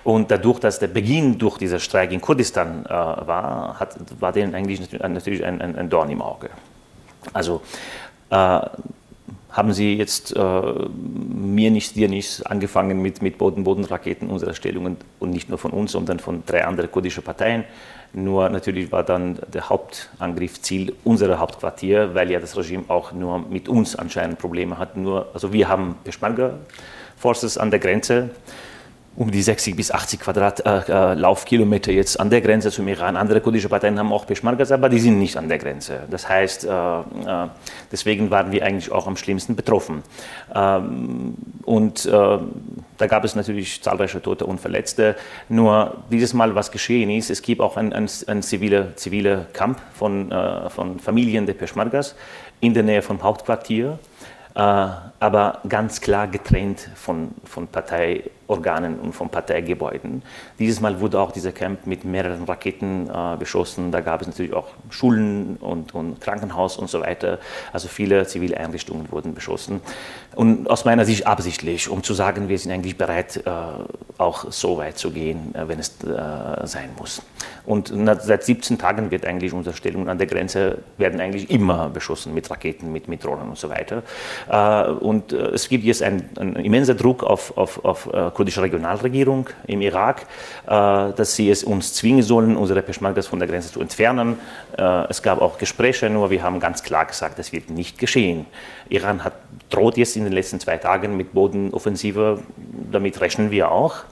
[0.04, 4.54] Und dadurch, dass der Beginn durch diesen Streik in Kurdistan äh, war, hat, war denen
[4.54, 6.50] eigentlich natürlich ein, ein, ein Dorn im Auge.
[7.32, 7.60] Also
[8.30, 8.60] äh,
[9.50, 15.30] haben sie jetzt äh, mir nicht, dir nicht angefangen mit, mit Boden-Boden-Raketen unserer Stellungen und
[15.30, 17.64] nicht nur von uns, sondern von drei anderen kurdischen Parteien.
[18.12, 23.38] Nur natürlich war dann der Hauptangriff Ziel unserer Hauptquartier, weil ja das Regime auch nur
[23.38, 24.96] mit uns anscheinend Probleme hat.
[24.96, 26.54] Nur, also wir haben Peschmerga
[27.16, 28.30] Forces an der Grenze
[29.16, 33.16] um die 60 bis 80 Quadrat äh, äh, jetzt an der Grenze zum Iran.
[33.16, 36.00] Andere kurdische Parteien haben auch Peschmergas, aber die sind nicht an der Grenze.
[36.10, 37.02] Das heißt, äh, äh,
[37.90, 40.04] deswegen waren wir eigentlich auch am schlimmsten betroffen.
[40.54, 45.16] Ähm, und äh, da gab es natürlich zahlreiche Tote und Verletzte.
[45.48, 49.80] Nur dieses Mal, was geschehen ist, es gibt auch einen ein, ein ziviler, ziviler Kampf
[49.94, 52.14] von, äh, von Familien der Peschmergas
[52.60, 53.98] in der Nähe vom Hauptquartier
[55.20, 60.22] aber ganz klar getrennt von, von Partei Organen und von Parteigebäuden.
[60.58, 63.92] Dieses Mal wurde auch dieser Camp mit mehreren Raketen äh, beschossen.
[63.92, 67.38] Da gab es natürlich auch Schulen und, und, Krankenhaus und so weiter.
[67.72, 69.80] Also viele zivile Einrichtungen wurden beschossen.
[70.34, 73.50] Und aus meiner Sicht absichtlich, um zu sagen, wir sind eigentlich bereit, äh,
[74.16, 77.22] auch so weit zu gehen, äh, wenn es äh, sein muss.
[77.66, 82.32] Und seit 17 Tagen wird eigentlich unsere Stellung an der Grenze werden eigentlich immer beschossen
[82.32, 84.02] mit Raketen, mit, mit Drohnen und so weiter.
[85.08, 89.48] Äh, und äh, es gibt jetzt einen, einen immenser Druck auf, auf, auf kurdische Regionalregierung
[89.66, 90.26] im Irak,
[90.66, 94.38] äh, dass sie es uns zwingen sollen, unsere Peschmergas von der Grenze zu entfernen.
[94.76, 98.46] Äh, es gab auch Gespräche, nur wir haben ganz klar gesagt, das wird nicht geschehen.
[98.88, 99.34] Iran hat,
[99.70, 102.40] droht jetzt in den letzten zwei Tagen mit Bodenoffensive,
[102.92, 104.04] damit rechnen wir auch.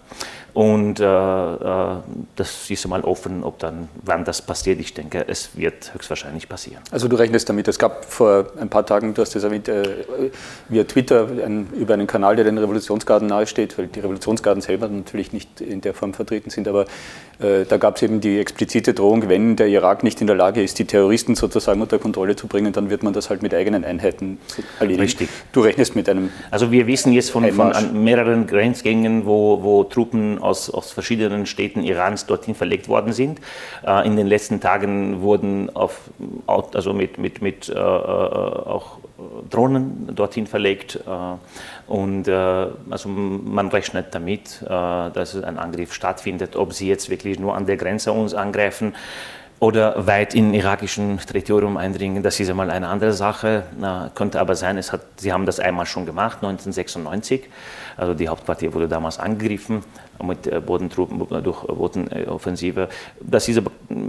[0.56, 1.96] Und äh, äh,
[2.34, 4.80] das ist mal offen, ob dann, wann das passiert.
[4.80, 6.82] Ich denke, es wird höchstwahrscheinlich passieren.
[6.90, 9.82] Also du rechnest damit, es gab vor ein paar Tagen, du hast das erwähnt, äh,
[10.70, 15.34] via Twitter ein, über einen Kanal, der den Revolutionsgarden nahesteht, weil die Revolutionsgarden selber natürlich
[15.34, 16.86] nicht in der Form vertreten sind, aber
[17.38, 20.62] äh, da gab es eben die explizite Drohung, wenn der Irak nicht in der Lage
[20.62, 23.84] ist, die Terroristen sozusagen unter Kontrolle zu bringen, dann wird man das halt mit eigenen
[23.84, 24.38] Einheiten
[24.80, 25.02] erledigen.
[25.02, 25.28] Richtig.
[25.52, 26.30] Du rechnest mit einem.
[26.50, 31.82] Also wir wissen jetzt von, von mehreren Grenzgängen, wo, wo Truppen aus, aus verschiedenen Städten
[31.82, 33.40] Irans dorthin verlegt worden sind.
[33.84, 36.00] Äh, in den letzten Tagen wurden auf,
[36.46, 38.98] also mit, mit, mit äh, äh auch
[39.50, 40.96] Drohnen dorthin verlegt.
[41.06, 46.56] Äh, und also man rechnet damit, dass ein Angriff stattfindet.
[46.56, 48.92] Ob sie jetzt wirklich nur an der Grenze uns angreifen,
[49.58, 52.22] oder weit in irakischen Territorium eindringen.
[52.22, 53.62] Das ist einmal eine andere Sache.
[54.14, 57.48] Könnte aber sein, es hat, sie haben das einmal schon gemacht, 1996.
[57.96, 59.82] Also die Hauptquartier wurde damals angegriffen
[60.22, 62.88] mit äh, Bodentruppen, äh, durch Bodenoffensive.
[63.20, 63.62] Das ist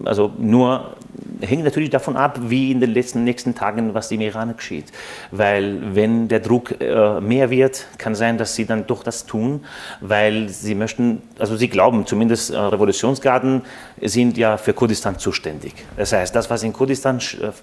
[0.05, 0.95] also nur,
[1.41, 4.85] hängt natürlich davon ab, wie in den letzten nächsten Tagen, was im Iran geschieht.
[5.31, 9.63] Weil wenn der Druck äh, mehr wird, kann sein, dass sie dann doch das tun,
[10.01, 13.61] weil sie möchten, also sie glauben, zumindest Revolutionsgarden
[14.01, 15.73] sind ja für Kurdistan zuständig.
[15.95, 17.19] Das heißt, das, was in Kurdistan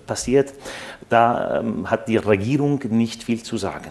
[0.07, 0.52] passiert,
[1.09, 3.90] da ähm, hat die Regierung nicht viel zu sagen.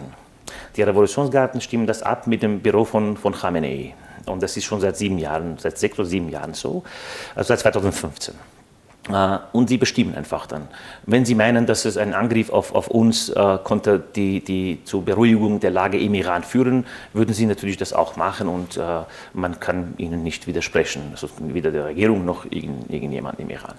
[0.76, 3.94] Die Revolutionsgarden stimmen das ab mit dem Büro von, von Khamenei.
[4.26, 6.82] Und das ist schon seit sieben Jahren, seit sechs oder sieben Jahren so,
[7.34, 8.34] also seit 2015.
[9.10, 10.68] Äh, und sie bestimmen einfach dann.
[11.04, 15.04] Wenn sie meinen, dass es ein Angriff auf, auf uns äh, konnte die, die zur
[15.04, 18.82] Beruhigung der Lage im Iran führen, würden sie natürlich das auch machen und äh,
[19.34, 23.74] man kann ihnen nicht widersprechen, also weder der Regierung noch irgend, irgendjemand im Iran.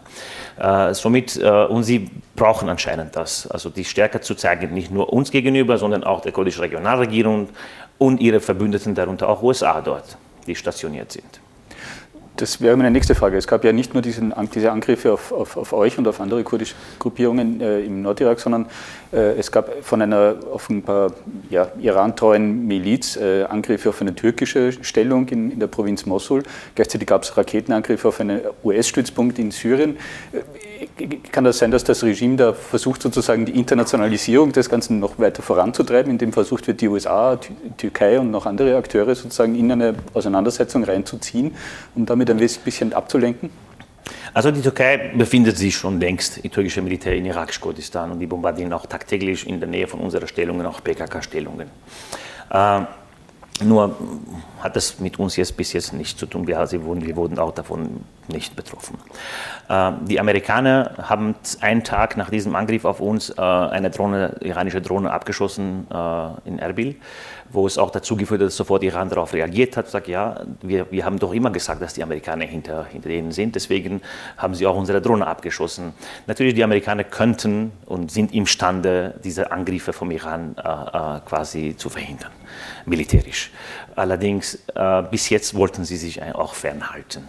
[0.58, 5.12] Äh, somit, äh, und sie brauchen anscheinend das, also die Stärke zu zeigen, nicht nur
[5.12, 7.49] uns gegenüber, sondern auch der kurdischen Regionalregierung
[7.97, 11.39] und ihre Verbündeten, darunter auch USA dort, die stationiert sind.
[12.38, 13.38] Das wäre meine nächste Frage.
[13.38, 16.43] Es gab ja nicht nur diesen, diese Angriffe auf, auf, auf, euch und auf andere
[16.43, 18.65] kurdische Gruppierungen äh, im Nordirak, sondern
[19.13, 21.13] äh, es gab von einer offenbar
[21.49, 26.43] ja, Iran-treuen Miliz äh, Angriffe auf eine türkische Stellung in, in der Provinz Mosul.
[26.75, 29.97] Gleichzeitig gab es Raketenangriffe auf einen US-Stützpunkt in Syrien.
[31.31, 35.41] Kann das sein, dass das Regime da versucht, sozusagen die Internationalisierung des Ganzen noch weiter
[35.41, 37.39] voranzutreiben, indem versucht wird, die USA,
[37.77, 41.55] Türkei und noch andere Akteure sozusagen in eine Auseinandersetzung reinzuziehen,
[41.95, 43.49] um damit ein bisschen abzulenken?
[44.33, 48.73] Also die Türkei befindet sich schon längst, die türkische Militär in irakisch-Kurdistan und die bombardieren
[48.73, 51.69] auch tagtäglich in der Nähe von unserer Stellungen auch PKK-Stellungen.
[52.51, 52.81] Äh,
[53.63, 53.95] nur
[54.59, 56.47] hat das mit uns jetzt bis jetzt nichts zu tun.
[56.47, 58.97] Wir, wurden, wir wurden auch davon nicht betroffen.
[59.69, 64.81] Äh, die Amerikaner haben einen Tag nach diesem Angriff auf uns äh, eine Drohne, iranische
[64.81, 66.95] Drohne abgeschossen äh, in Erbil
[67.55, 70.91] wo es auch dazu geführt hat, dass sofort Iran darauf reagiert hat, sagt, ja, wir,
[70.91, 74.01] wir haben doch immer gesagt, dass die Amerikaner hinter, hinter denen sind, deswegen
[74.37, 75.93] haben sie auch unsere Drohne abgeschossen.
[76.27, 81.89] Natürlich, die Amerikaner könnten und sind imstande, diese Angriffe vom Iran äh, äh, quasi zu
[81.89, 82.31] verhindern,
[82.85, 83.51] militärisch.
[83.95, 87.27] Allerdings, äh, bis jetzt wollten sie sich auch fernhalten.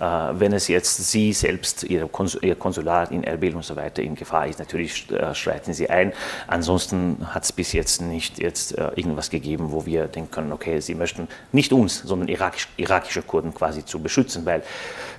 [0.00, 0.04] Äh,
[0.40, 4.58] wenn es jetzt Sie selbst, Ihr, Konsulat in Erbil und so weiter in Gefahr ist,
[4.58, 6.12] natürlich äh, schreiten Sie ein.
[6.46, 10.80] Ansonsten hat es bis jetzt nicht jetzt äh, irgendwas gegeben, wo wir denken können, okay,
[10.80, 14.62] Sie möchten nicht uns, sondern irakisch, irakische Kurden quasi zu beschützen, weil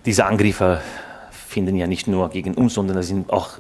[0.06, 0.82] diese Angriffe
[1.32, 3.60] finden ja nicht nur gegen uns, sondern sind auch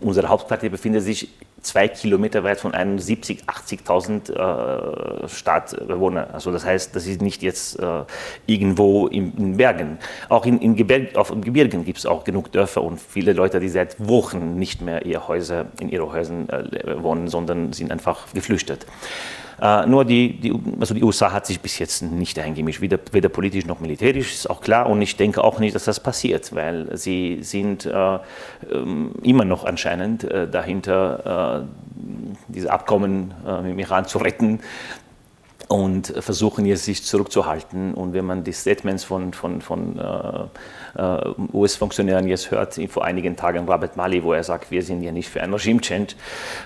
[0.00, 1.28] unsere Hauptquartier befindet sich
[1.66, 6.30] zwei Kilometer weit von einem 70, 80.000 äh, Stadtbewohnern.
[6.30, 8.04] Also das heißt, das ist nicht jetzt äh,
[8.46, 9.98] irgendwo in, in, Bergen.
[10.28, 13.68] Auch in, in Gebirg, auf Gebirgen gibt es auch genug Dörfer und viele Leute, die
[13.68, 18.86] seit Wochen nicht mehr ihr Häuser, in ihren Häusern äh, wohnen, sondern sind einfach geflüchtet.
[19.60, 23.28] Äh, nur die, die, also die USA hat sich bis jetzt nicht eingemischt, weder, weder,
[23.28, 24.88] politisch noch militärisch, ist auch klar.
[24.88, 28.18] Und ich denke auch nicht, dass das passiert, weil sie sind äh,
[28.70, 31.66] ähm, immer noch anscheinend äh, dahinter, äh,
[32.48, 34.60] diese Abkommen äh, mit dem Iran zu retten
[35.68, 37.94] und versuchen jetzt sich zurückzuhalten.
[37.94, 43.36] Und wenn man die Statements von, von, von äh, äh US-Funktionären jetzt hört, vor einigen
[43.36, 46.14] Tagen Robert Mali, wo er sagt, wir sind ja nicht für ein Regime-Change,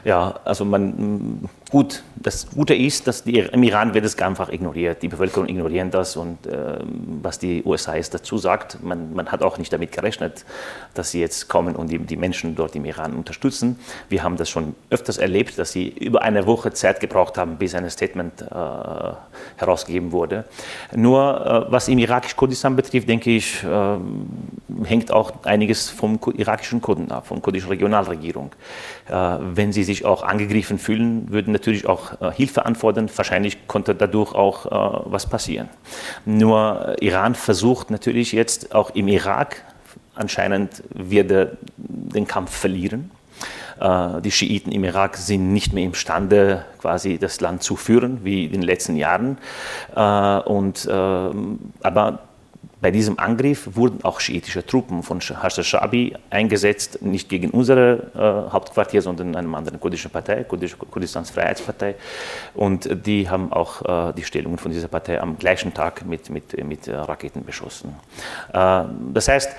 [0.04, 5.02] ja, also man Gut, das Gute ist, dass die, im Iran wird es einfach ignoriert.
[5.02, 6.78] Die Bevölkerung ignoriert das und äh,
[7.22, 10.44] was die USA jetzt dazu sagt, man, man, hat auch nicht damit gerechnet,
[10.92, 13.78] dass sie jetzt kommen und die, die, Menschen dort im Iran unterstützen.
[14.10, 17.74] Wir haben das schon öfters erlebt, dass sie über eine Woche Zeit gebraucht haben, bis
[17.74, 18.44] ein Statement äh,
[19.56, 20.44] herausgegeben wurde.
[20.94, 23.96] Nur äh, was im irakisch-Kurdistan betrifft, denke ich, äh,
[24.84, 28.52] hängt auch einiges vom irakischen Kurden ab, von kurdischen Regionalregierung.
[29.08, 33.10] Äh, wenn sie sich auch angegriffen fühlen, würden natürlich auch äh, Hilfe anfordern.
[33.14, 35.68] Wahrscheinlich konnte dadurch auch äh, was passieren.
[36.24, 39.62] Nur Iran versucht natürlich jetzt auch im Irak,
[40.14, 43.10] anscheinend wird er den Kampf verlieren.
[44.22, 48.52] Die Schiiten im Irak sind nicht mehr imstande, quasi das Land zu führen, wie in
[48.52, 49.38] den letzten Jahren.
[49.94, 52.18] Und, aber
[52.80, 58.52] bei diesem Angriff wurden auch schiitische Truppen von Hassan Shabi eingesetzt, nicht gegen unsere äh,
[58.52, 61.96] Hauptquartier, sondern einer anderen kurdischen Partei, Kurdisch, Kurdistans Freiheitspartei.
[62.54, 66.64] Und die haben auch äh, die Stellungen von dieser Partei am gleichen Tag mit, mit,
[66.64, 67.94] mit äh, Raketen beschossen.
[68.52, 69.50] Äh, das heißt,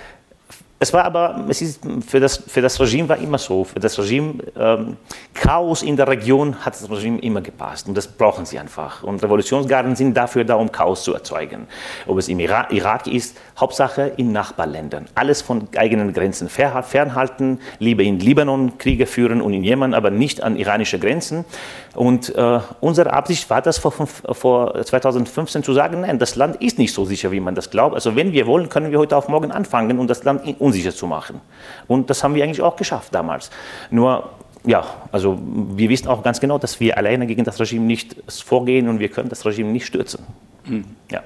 [0.81, 3.99] es war aber, es ist, für, das, für das Regime war immer so, für das
[3.99, 4.97] Regime, ähm,
[5.31, 9.03] Chaos in der Region hat das Regime immer gepasst und das brauchen sie einfach.
[9.03, 11.67] Und Revolutionsgarden sind dafür da, um Chaos zu erzeugen.
[12.07, 15.05] Ob es im Irak, Irak ist, Hauptsache in Nachbarländern.
[15.13, 20.41] Alles von eigenen Grenzen fernhalten, lieber in Libanon Kriege führen und in Jemen, aber nicht
[20.41, 21.45] an iranische Grenzen.
[21.93, 26.77] Und äh, unsere Absicht war das vor, vor 2015 zu sagen, nein, das Land ist
[26.77, 27.95] nicht so sicher, wie man das glaubt.
[27.95, 31.07] Also wenn wir wollen, können wir heute auf morgen anfangen und das Land unsicher zu
[31.07, 31.41] machen.
[31.87, 33.49] Und das haben wir eigentlich auch geschafft damals.
[33.89, 34.29] Nur
[34.65, 38.87] ja, also wir wissen auch ganz genau, dass wir alleine gegen das Regime nicht vorgehen
[38.87, 40.23] und wir können das Regime nicht stürzen.
[40.65, 40.85] Mhm.
[41.09, 41.21] Ja.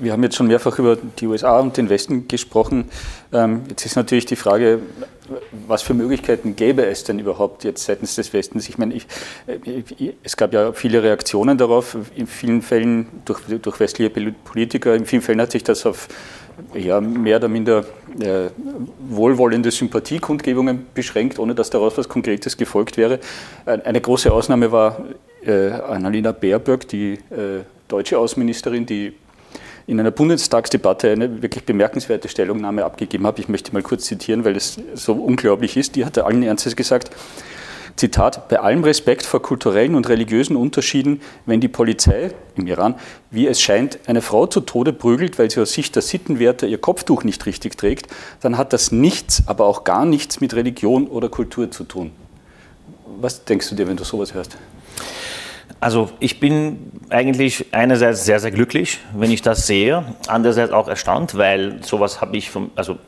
[0.00, 2.90] Wir haben jetzt schon mehrfach über die USA und den Westen gesprochen.
[3.32, 4.80] Ähm, jetzt ist natürlich die Frage,
[5.66, 8.68] was für Möglichkeiten gäbe es denn überhaupt jetzt seitens des Westens?
[8.68, 9.06] Ich meine, ich,
[9.46, 15.06] äh, es gab ja viele Reaktionen darauf, in vielen Fällen durch, durch westliche Politiker, in
[15.06, 16.08] vielen Fällen hat sich das auf
[16.74, 17.84] ja, mehr oder minder
[18.20, 18.48] äh,
[19.08, 23.20] wohlwollende Sympathiekundgebungen beschränkt, ohne dass daraus was Konkretes gefolgt wäre.
[23.66, 25.04] Eine große Ausnahme war
[25.44, 29.14] äh, Annalena Baerbock, die äh, deutsche Außenministerin, die
[29.86, 33.38] in einer Bundestagsdebatte eine wirklich bemerkenswerte Stellungnahme abgegeben hat.
[33.38, 35.94] Ich möchte mal kurz zitieren, weil es so unglaublich ist.
[35.96, 37.10] Die hatte allen Ernstes gesagt,
[37.96, 42.94] Zitat, bei allem Respekt vor kulturellen und religiösen Unterschieden, wenn die Polizei im Iran,
[43.30, 46.78] wie es scheint, eine Frau zu Tode prügelt, weil sie aus Sicht der Sittenwerte ihr
[46.78, 48.08] Kopftuch nicht richtig trägt,
[48.40, 52.10] dann hat das nichts, aber auch gar nichts mit Religion oder Kultur zu tun.
[53.18, 54.58] Was denkst du dir, wenn du sowas hörst?
[55.78, 61.36] Also ich bin eigentlich einerseits sehr, sehr glücklich, wenn ich das sehe, andererseits auch erstaunt,
[61.36, 62.98] weil sowas habe ich vom, also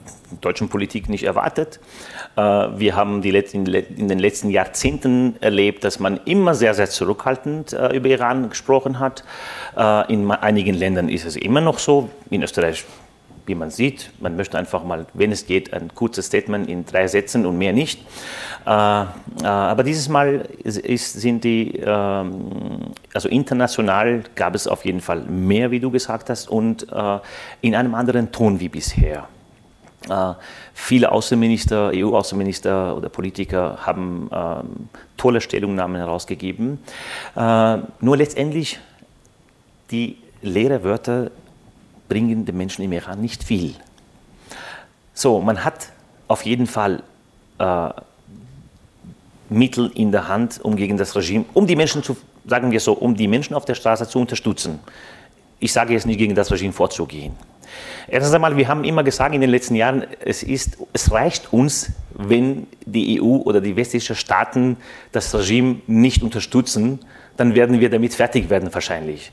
[0.40, 1.80] deutschen Politik nicht erwartet.
[2.36, 3.64] Äh, wir haben die in
[4.08, 9.24] den letzten Jahrzehnten erlebt, dass man immer sehr, sehr zurückhaltend äh, über Iran gesprochen hat.
[9.76, 12.10] Äh, in einigen Ländern ist es immer noch so.
[12.30, 12.84] In Österreich
[13.48, 14.10] wie man sieht.
[14.20, 17.72] Man möchte einfach mal, wenn es geht, ein kurzes Statement in drei Sätzen und mehr
[17.72, 18.00] nicht.
[18.66, 19.06] Äh, äh,
[19.46, 25.80] aber dieses Mal sind die, ähm, also international gab es auf jeden Fall mehr, wie
[25.80, 27.18] du gesagt hast, und äh,
[27.62, 29.26] in einem anderen Ton wie bisher.
[30.74, 34.62] Viele Außenminister, EU-Außenminister oder Politiker haben uh,
[35.18, 36.78] tolle Stellungnahmen herausgegeben.
[37.34, 38.78] Nur letztendlich
[39.90, 41.30] die leeren Wörter
[42.08, 43.74] bringen den Menschen im Iran nicht viel.
[45.14, 45.90] So, man hat
[46.28, 47.02] auf jeden Fall
[47.58, 47.90] äh,
[49.50, 52.16] Mittel in der Hand, um gegen das Regime, um die Menschen zu,
[52.46, 54.78] sagen wir so, um die Menschen auf der Straße zu unterstützen.
[55.58, 57.32] Ich sage jetzt nicht gegen das Regime vorzugehen.
[58.06, 61.90] Erstens einmal, wir haben immer gesagt in den letzten Jahren, es, ist, es reicht uns,
[62.14, 64.76] wenn die EU oder die westlichen Staaten
[65.12, 67.00] das Regime nicht unterstützen,
[67.36, 69.32] dann werden wir damit fertig werden wahrscheinlich.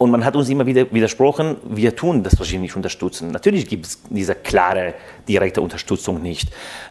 [0.00, 3.30] Und man hat uns immer wieder widersprochen, wir tun das Regime nicht unterstützen.
[3.32, 4.94] Natürlich gibt es diese klare,
[5.28, 6.48] direkte Unterstützung nicht.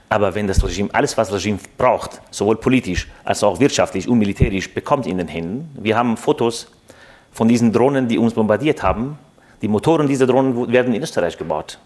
[0.10, 4.20] Aber wenn das Regime alles, was das Regime braucht, sowohl politisch als auch wirtschaftlich und
[4.20, 5.76] militärisch, bekommt in den Händen.
[5.82, 6.68] Wir haben Fotos
[7.32, 9.18] von diesen Drohnen, die uns bombardiert haben.
[9.64, 11.80] Die Motoren dieser Drohnen werden in Österreich gebaut.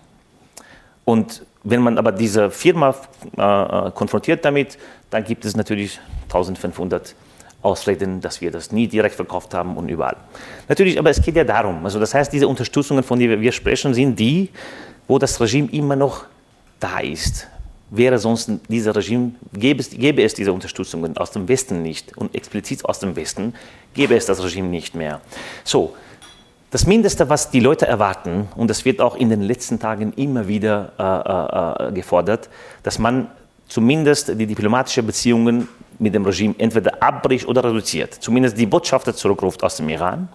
[1.05, 2.95] Und wenn man aber diese Firma
[3.37, 3.41] äh,
[3.87, 4.77] äh konfrontiert damit,
[5.09, 7.15] dann gibt es natürlich 1500
[7.63, 10.17] Ausreden, dass wir das nie direkt verkauft haben und überall.
[10.67, 13.93] Natürlich, aber es geht ja darum, also das heißt, diese Unterstützungen, von denen wir sprechen,
[13.93, 14.49] sind die,
[15.07, 16.25] wo das Regime immer noch
[16.79, 17.47] da ist.
[17.89, 22.33] Wäre sonst dieses Regime, gäbe es, gäbe es diese Unterstützungen aus dem Westen nicht und
[22.35, 23.53] explizit aus dem Westen,
[23.93, 25.21] gäbe es das Regime nicht mehr.
[25.63, 25.93] So,
[26.71, 30.47] das Mindeste, was die Leute erwarten, und das wird auch in den letzten Tagen immer
[30.47, 32.49] wieder äh, äh, äh gefordert,
[32.81, 33.27] dass man
[33.67, 35.67] zumindest die diplomatischen Beziehungen
[35.99, 38.13] mit dem Regime entweder abbricht oder reduziert.
[38.13, 40.29] Zumindest die Botschafter zurückruft aus dem Iran.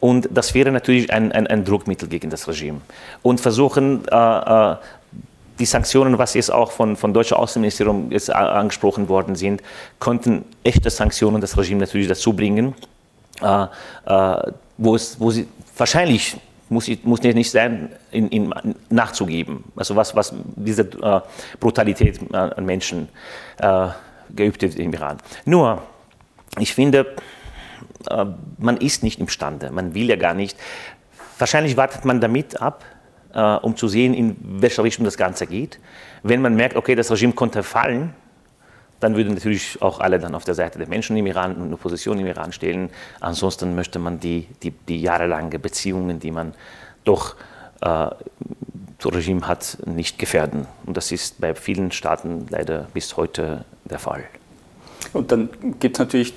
[0.00, 2.80] Und das wäre natürlich ein, ein, ein Druckmittel gegen das Regime.
[3.22, 4.76] Und versuchen, äh, äh,
[5.58, 9.62] die Sanktionen, was jetzt auch von, von deutschen Außenministerium jetzt angesprochen worden sind,
[9.98, 12.74] könnten echte Sanktionen das Regime natürlich dazu bringen,
[13.42, 13.66] äh,
[14.06, 16.36] äh, wo, es, wo sie wahrscheinlich
[16.68, 18.54] muss, muss nicht sein, in, in,
[18.90, 19.64] nachzugeben.
[19.74, 21.20] Also was, was diese äh,
[21.58, 23.08] Brutalität an Menschen
[23.58, 23.88] äh,
[24.34, 25.18] geübt wird im Iran.
[25.44, 25.82] Nur,
[26.58, 27.16] ich finde,
[28.10, 28.26] äh,
[28.58, 30.58] man ist nicht imstande, man will ja gar nicht.
[31.38, 32.84] Wahrscheinlich wartet man damit ab,
[33.32, 35.78] äh, um zu sehen, in welche Richtung das Ganze geht.
[36.22, 38.14] Wenn man merkt, okay, das Regime konnte fallen,
[39.00, 42.18] dann würden natürlich auch alle dann auf der Seite der Menschen im Iran und Opposition
[42.18, 42.90] im Iran stehen.
[43.20, 46.54] Ansonsten möchte man die, die, die jahrelangen Beziehungen, die man
[47.04, 47.36] doch
[47.80, 48.08] äh,
[48.98, 50.66] zum Regime hat, nicht gefährden.
[50.84, 54.24] Und das ist bei vielen Staaten leider bis heute der Fall.
[55.12, 55.48] Und dann
[55.80, 56.34] gibt es natürlich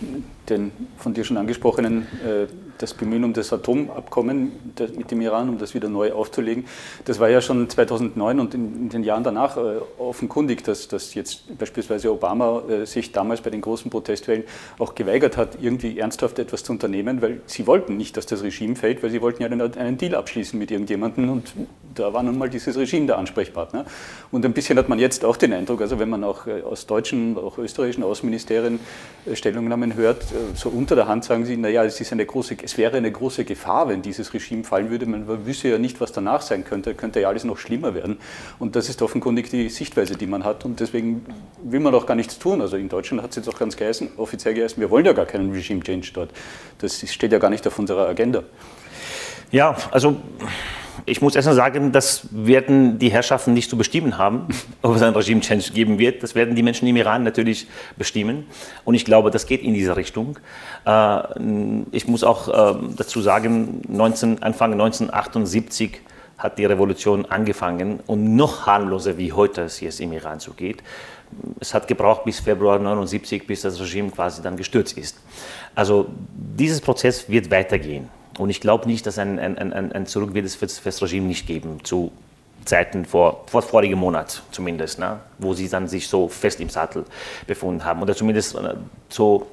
[0.49, 2.47] den von dir schon angesprochenen äh,
[2.81, 4.51] das Bemühen um das Atomabkommen
[4.97, 6.65] mit dem Iran, um das wieder neu aufzulegen,
[7.05, 11.57] das war ja schon 2009 und in, den Jahren danach äh, offenkundig, dass, dass jetzt
[11.57, 14.43] beispielsweise Obama äh, sich damals bei den großen Protestwellen
[14.79, 18.75] auch geweigert hat, irgendwie ernsthaft etwas zu unternehmen, weil sie wollten nicht, dass das Regime
[18.75, 21.53] fällt, weil sie wollten ja einen, einen Deal abschließen mit irgendjemandem und
[21.93, 23.85] da war nun mal dieses Regime der Ansprechpartner.
[24.31, 26.87] Und ein bisschen hat man jetzt auch den Eindruck, also wenn man auch äh, aus
[26.87, 28.79] deutschen, auch österreichischen Außenministerien
[29.33, 30.23] Stellungnahmen hört,
[30.55, 33.43] so unter der Hand sagen sie, naja, es ist eine große, es wäre eine große
[33.43, 35.05] Gefahr, wenn dieses Regime fallen würde.
[35.05, 36.95] Man wüsste ja nicht, was danach sein könnte.
[36.95, 38.17] Könnte ja alles noch schlimmer werden.
[38.59, 40.63] Und das ist offenkundig die Sichtweise, die man hat.
[40.63, 41.25] Und deswegen
[41.61, 42.61] will man auch gar nichts tun.
[42.61, 45.25] Also in Deutschland hat es jetzt auch ganz geheißen, offiziell geheißen, wir wollen ja gar
[45.25, 46.31] keinen Regime Change dort.
[46.79, 48.43] Das steht ja gar nicht auf unserer Agenda.
[49.51, 50.15] Ja, also
[51.05, 54.47] ich muss erst mal sagen, das werden die Herrschaften nicht zu bestimmen haben,
[54.81, 56.23] ob es ein Regime-Change geben wird.
[56.23, 58.45] Das werden die Menschen im Iran natürlich bestimmen.
[58.85, 60.37] Und ich glaube, das geht in diese Richtung.
[60.85, 61.21] Äh,
[61.91, 66.01] ich muss auch ähm, dazu sagen, 19, Anfang 1978
[66.37, 70.81] hat die Revolution angefangen und noch harmloser wie heute es jetzt im Iran so geht.
[71.59, 75.17] Es hat gebraucht bis Februar 1979, bis das Regime quasi dann gestürzt ist.
[75.75, 78.09] Also dieses Prozess wird weitergehen.
[78.37, 81.27] Und ich glaube nicht, dass ein, ein, ein, ein Zurück wird es für das Regime
[81.27, 82.11] nicht geben, zu
[82.65, 85.19] Zeiten vor, vor vorigem Monat zumindest, ne?
[85.39, 87.05] wo sie dann sich so fest im Sattel
[87.47, 88.01] befunden haben.
[88.01, 88.75] Oder zumindest äh,
[89.09, 89.47] so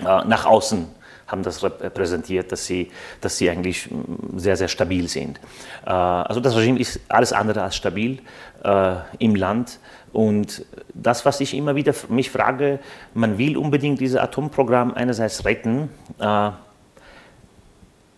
[0.00, 0.86] äh, nach außen
[1.26, 5.38] haben das repräsentiert, dass sie, dass sie eigentlich mm, sehr, sehr stabil sind.
[5.86, 8.20] Äh, also das Regime ist alles andere als stabil
[8.64, 9.78] äh, im Land.
[10.12, 10.64] Und
[10.94, 12.78] das, was ich immer wieder mich frage,
[13.12, 16.50] man will unbedingt dieses Atomprogramm einerseits retten, äh,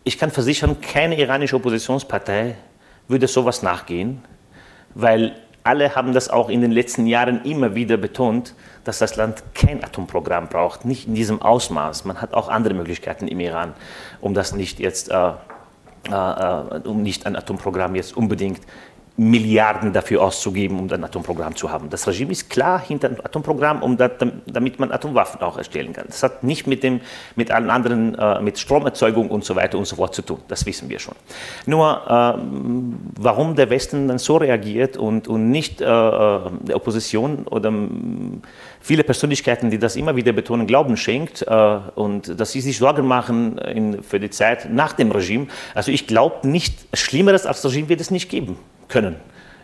[0.04, 2.56] ich kann versichern, keine iranische Oppositionspartei
[3.08, 4.22] würde sowas nachgehen,
[4.94, 9.42] weil alle haben das auch in den letzten Jahren immer wieder betont, dass das Land
[9.54, 12.06] kein Atomprogramm braucht, nicht in diesem Ausmaß.
[12.06, 13.74] Man hat auch andere Möglichkeiten im Iran,
[14.20, 15.32] um das nicht jetzt, äh,
[16.08, 18.60] äh, äh um nicht ein Atomprogramm jetzt unbedingt
[19.20, 21.90] Milliarden dafür auszugeben, um ein Atomprogramm zu haben.
[21.90, 24.12] Das Regime ist klar hinter dem Atomprogramm, um das,
[24.46, 26.06] damit man Atomwaffen auch erstellen kann.
[26.06, 27.02] Das hat nicht mit, dem,
[27.36, 30.38] mit allen anderen, äh, mit Stromerzeugung und so weiter und so fort zu tun.
[30.48, 31.12] Das wissen wir schon.
[31.66, 32.40] Nur, äh,
[33.20, 37.70] warum der Westen dann so reagiert und, und nicht äh, der Opposition oder
[38.80, 43.06] viele Persönlichkeiten, die das immer wieder betonen, Glauben schenkt äh, und dass sie sich Sorgen
[43.06, 45.48] machen in, für die Zeit nach dem Regime.
[45.74, 48.56] Also ich glaube nicht, Schlimmeres als das Regime wird es nicht geben
[48.90, 49.16] können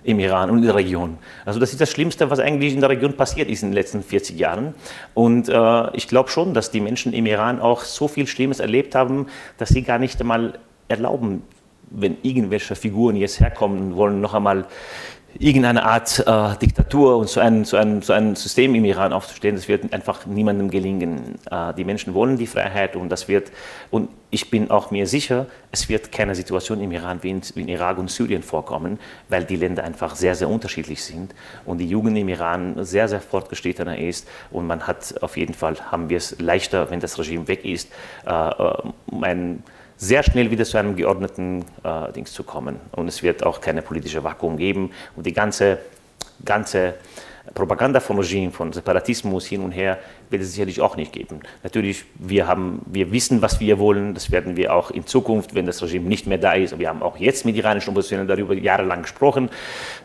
[0.06, 1.18] im Iran und in der Region.
[1.44, 4.04] Also das ist das Schlimmste, was eigentlich in der Region passiert ist in den letzten
[4.04, 4.74] 40 Jahren.
[5.14, 8.94] Und äh, ich glaube schon, dass die Menschen im Iran auch so viel Schlimmes erlebt
[8.94, 9.26] haben,
[9.58, 11.42] dass sie gar nicht einmal erlauben,
[11.90, 14.66] wenn irgendwelche Figuren jetzt herkommen und wollen noch einmal
[15.38, 19.56] irgendeine Art äh, Diktatur und so ein, so, ein, so ein System im Iran aufzustellen,
[19.56, 21.36] das wird einfach niemandem gelingen.
[21.50, 23.50] Äh, die Menschen wollen die Freiheit und das wird,
[23.90, 27.62] und ich bin auch mir sicher, es wird keine Situation im Iran wie in, wie
[27.62, 31.34] in Irak und Syrien vorkommen, weil die Länder einfach sehr, sehr unterschiedlich sind
[31.64, 35.76] und die Jugend im Iran sehr, sehr fortgeschrittener ist und man hat auf jeden Fall,
[35.90, 37.90] haben wir es leichter, wenn das Regime weg ist,
[38.26, 38.74] äh, äh
[39.22, 39.62] ein
[39.96, 42.80] sehr schnell wieder zu einem geordneten äh, Dings zu kommen.
[42.92, 44.90] Und es wird auch keine politische Vakuum geben.
[45.16, 45.78] Und die ganze,
[46.44, 46.94] ganze
[47.54, 49.98] Propaganda von Regime, von Separatismus hin und her,
[50.30, 51.40] wird es sicherlich auch nicht geben.
[51.62, 54.14] Natürlich, wir, haben, wir wissen, was wir wollen.
[54.14, 56.78] Das werden wir auch in Zukunft, wenn das Regime nicht mehr da ist.
[56.78, 59.50] Wir haben auch jetzt mit iranischen Oppositionen darüber jahrelang gesprochen.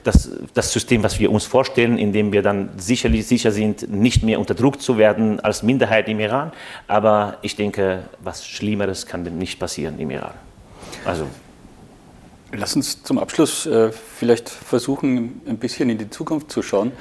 [0.04, 4.24] dass das System, was wir uns vorstellen, in dem wir dann sicherlich sicher sind, nicht
[4.24, 6.52] mehr unter Druck zu werden als Minderheit im Iran.
[6.88, 10.34] Aber ich denke, was Schlimmeres kann nicht passieren im Iran.
[11.06, 11.28] Also
[12.54, 16.92] Lass uns zum Abschluss äh, vielleicht versuchen, ein bisschen in die Zukunft zu schauen.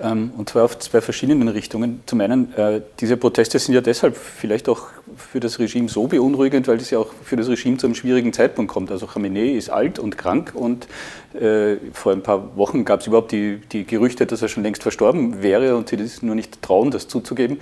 [0.00, 2.02] Ähm, und zwar auf zwei verschiedenen Richtungen.
[2.06, 6.66] Zum einen, äh, diese Proteste sind ja deshalb vielleicht auch für das Regime so beunruhigend,
[6.66, 8.90] weil das ja auch für das Regime zu einem schwierigen Zeitpunkt kommt.
[8.90, 10.88] Also Khamenei ist alt und krank und
[11.40, 14.82] äh, vor ein paar Wochen gab es überhaupt die, die Gerüchte, dass er schon längst
[14.82, 17.58] verstorben wäre und sie das nur nicht trauen, das zuzugeben.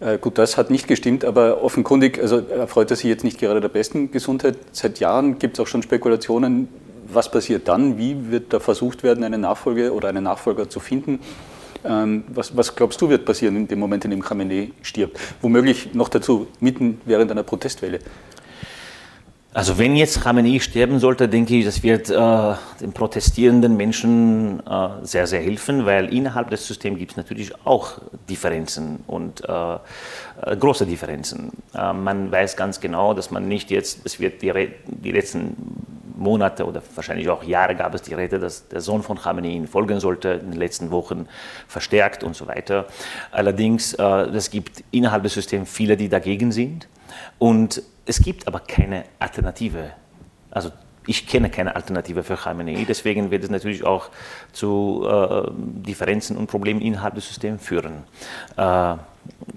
[0.00, 3.60] Äh, gut, das hat nicht gestimmt, aber offenkundig, also erfreut er sich jetzt nicht gerade
[3.60, 4.56] der besten Gesundheit.
[4.72, 6.68] Seit Jahren gibt es auch schon Spekulationen,
[7.06, 11.20] was passiert dann, wie wird da versucht werden, eine Nachfolge oder einen Nachfolger zu finden.
[11.84, 15.18] Ähm, was, was, glaubst du, wird passieren in dem Moment, in dem Khamenei stirbt?
[15.42, 17.98] Womöglich noch dazu, mitten während einer Protestwelle.
[19.54, 24.88] Also wenn jetzt Khamenei sterben sollte, denke ich, das wird äh, den protestierenden Menschen äh,
[25.02, 30.56] sehr, sehr helfen, weil innerhalb des Systems gibt es natürlich auch Differenzen und äh, äh
[30.56, 31.52] große Differenzen.
[31.72, 34.52] Äh, man weiß ganz genau, dass man nicht jetzt, es wird die,
[34.86, 35.54] die letzten
[36.16, 40.00] Monate oder wahrscheinlich auch Jahre gab es die Rede, dass der Sohn von Khamenei folgen
[40.00, 41.28] sollte, in den letzten Wochen
[41.68, 42.86] verstärkt und so weiter.
[43.30, 46.88] Allerdings, äh, es gibt innerhalb des Systems viele, die dagegen sind
[47.38, 49.90] und es gibt aber keine Alternative.
[50.50, 50.70] Also
[51.06, 54.08] ich kenne keine Alternative für Khamenei, deswegen wird es natürlich auch
[54.52, 58.04] zu äh, Differenzen und Problemen innerhalb des Systems führen.
[58.56, 58.94] Äh,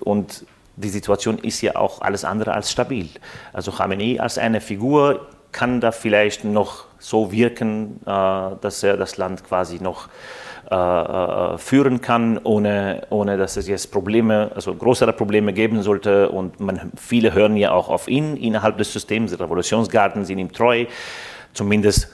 [0.01, 0.45] und
[0.75, 3.09] die Situation ist ja auch alles andere als stabil.
[3.53, 8.09] Also Khamenei als eine Figur kann da vielleicht noch so wirken, äh,
[8.61, 10.09] dass er das Land quasi noch
[10.69, 16.29] äh, äh, führen kann, ohne, ohne dass es jetzt Probleme, also größere Probleme geben sollte.
[16.29, 19.31] Und man, viele hören ja auch auf ihn innerhalb des Systems.
[19.31, 20.85] Die Revolutionsgarden sind ihm treu,
[21.53, 22.09] zumindest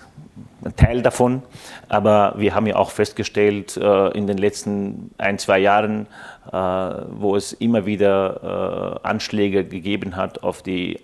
[0.64, 1.42] ein Teil davon.
[1.90, 6.08] Aber wir haben ja auch festgestellt in den letzten ein, zwei Jahren,
[6.52, 11.00] wo es immer wieder Anschläge gegeben hat auf die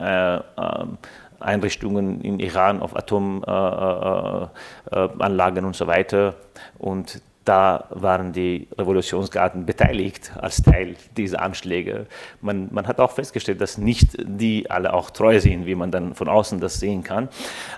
[1.40, 6.36] Einrichtungen in Iran auf Atomanlagen und so weiter.
[6.78, 12.06] Und da waren die Revolutionsgarden beteiligt als Teil dieser Anschläge.
[12.42, 16.14] Man, man, hat auch festgestellt, dass nicht die alle auch treu sind, wie man dann
[16.14, 17.28] von außen das sehen kann.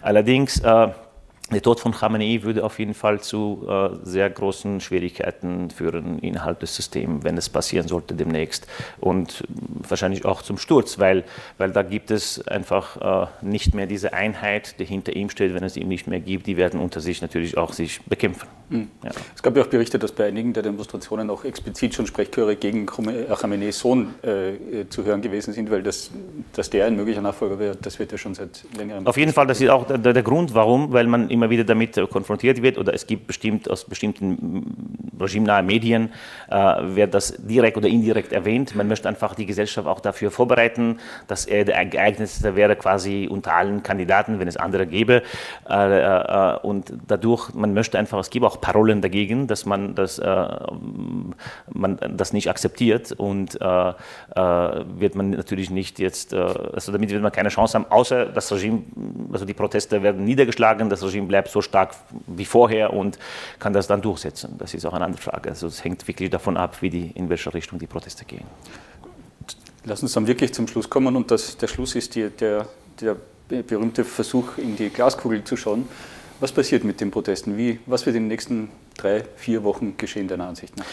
[0.02, 0.90] Allerdings äh,
[1.52, 6.60] der Tod von Khamenei würde auf jeden Fall zu äh, sehr großen Schwierigkeiten führen innerhalb
[6.60, 8.68] des Systems, wenn es passieren sollte demnächst.
[9.00, 9.44] Und
[9.88, 11.24] wahrscheinlich auch zum Sturz, weil,
[11.58, 15.54] weil da gibt es einfach äh, nicht mehr diese Einheit, die hinter ihm steht.
[15.54, 18.48] Wenn es ihm nicht mehr gibt, die werden unter sich natürlich auch sich bekämpfen.
[18.70, 18.88] Mhm.
[19.04, 19.12] Ja.
[19.36, 22.86] Es gab ja auch Berichte, dass bei einigen der Demonstrationen auch explizit schon Sprechchöre gegen
[22.86, 26.12] Khameneis Sohn äh, zu hören gewesen sind, weil das,
[26.54, 29.06] dass der ein möglicher Nachfolger wäre, das wird ja schon seit längerem.
[29.06, 31.64] Auf jeden Fall, das ist auch der, der Grund, warum, weil man im immer wieder
[31.64, 36.10] damit konfrontiert wird oder es gibt bestimmt aus bestimmten regimenahen Medien,
[36.50, 38.76] äh, wird das direkt oder indirekt erwähnt.
[38.76, 43.56] Man möchte einfach die Gesellschaft auch dafür vorbereiten, dass er der geeignetste wäre quasi unter
[43.56, 45.24] allen Kandidaten, wenn es andere gäbe.
[45.70, 50.20] Äh, äh, und dadurch, man möchte einfach, es gibt auch Parolen dagegen, dass man das,
[50.20, 50.48] äh,
[51.74, 53.94] man das nicht akzeptiert und äh, äh,
[54.36, 58.84] wird man natürlich nicht jetzt, also damit wird man keine Chance haben, außer das Regime,
[59.32, 61.96] also die Proteste werden niedergeschlagen, das Regime bleibt so stark
[62.28, 63.18] wie vorher und
[63.58, 64.58] kann das dann durchsetzen.
[64.58, 65.50] Das ist auch eine andere Frage.
[65.50, 68.44] Also es hängt wirklich davon ab, wie die, in welche Richtung die Proteste gehen.
[69.86, 72.68] Lass uns dann wirklich zum Schluss kommen und das, der Schluss ist die, der,
[73.00, 73.16] der
[73.48, 75.88] berühmte Versuch, in die Glaskugel zu schauen.
[76.42, 77.58] Was passiert mit den Protesten?
[77.58, 80.86] Wie, was wird in den nächsten drei, vier Wochen geschehen, deiner Ansicht nach?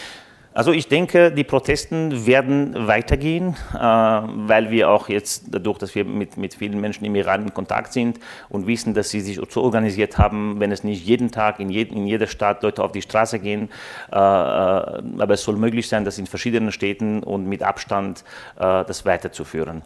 [0.55, 6.05] Also ich denke, die Protesten werden weitergehen, äh, weil wir auch jetzt dadurch, dass wir
[6.05, 8.19] mit, mit vielen Menschen im Iran in Kontakt sind
[8.49, 11.83] und wissen, dass sie sich so organisiert haben, wenn es nicht jeden Tag in, je,
[11.83, 13.69] in jeder Stadt Leute auf die Straße gehen,
[14.11, 18.25] äh, äh, aber es soll möglich sein, das in verschiedenen Städten und mit Abstand
[18.57, 19.83] das weiterzuführen.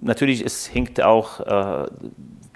[0.00, 1.40] natürlich, es hängt auch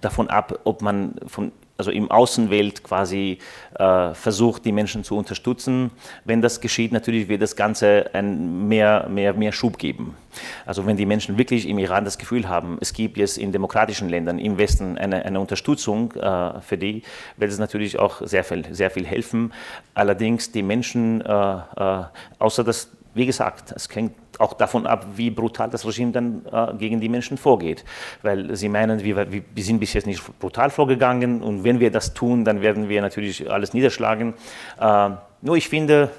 [0.01, 3.39] davon ab, ob man von also im Außenwelt quasi
[3.75, 5.91] äh, versucht, die Menschen zu unterstützen.
[6.25, 10.17] Wenn das geschieht, natürlich wird das Ganze ein mehr, mehr, mehr Schub geben.
[10.67, 14.09] Also wenn die Menschen wirklich im Iran das Gefühl haben, es gibt jetzt in demokratischen
[14.09, 17.03] Ländern im Westen eine, eine Unterstützung äh, für die,
[17.37, 19.53] wird es natürlich auch sehr viel, sehr viel helfen.
[19.95, 22.05] Allerdings die Menschen, äh, äh
[22.39, 26.75] außer dass wie gesagt, es hängt auch davon ab, wie brutal das Regime dann äh,
[26.75, 27.85] gegen die Menschen vorgeht.
[28.23, 32.15] Weil sie meinen, wir, wir, sind bis jetzt nicht brutal vorgegangen und wenn wir das
[32.15, 34.35] tun, dann werden wir natürlich alles niederschlagen.
[34.81, 35.11] Äh,
[35.43, 36.11] nur ich finde,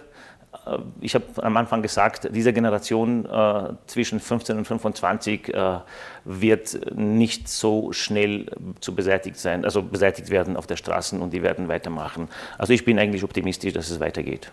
[0.65, 5.79] äh, ich habe am Anfang gesagt, diese Generation äh, zwischen 15 und 25 äh,
[6.23, 8.47] wird nicht so schnell
[8.79, 12.29] zu beseitigt sein, also beseitigt werden auf der Straße und die werden weitermachen.
[12.57, 14.51] Also ich bin eigentlich optimistisch, dass es weitergeht.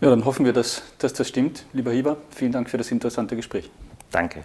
[0.00, 1.64] Ja, dann hoffen wir, dass, dass das stimmt.
[1.72, 3.70] Lieber Hieber, vielen Dank für das interessante Gespräch.
[4.10, 4.44] Danke.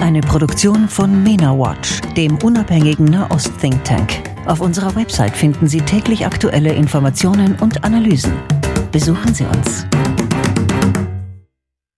[0.00, 4.22] Eine Produktion von MENA Watch, dem unabhängigen Nahost-Think Tank.
[4.46, 8.32] Auf unserer Website finden Sie täglich aktuelle Informationen und Analysen.
[8.92, 9.86] Besuchen Sie uns.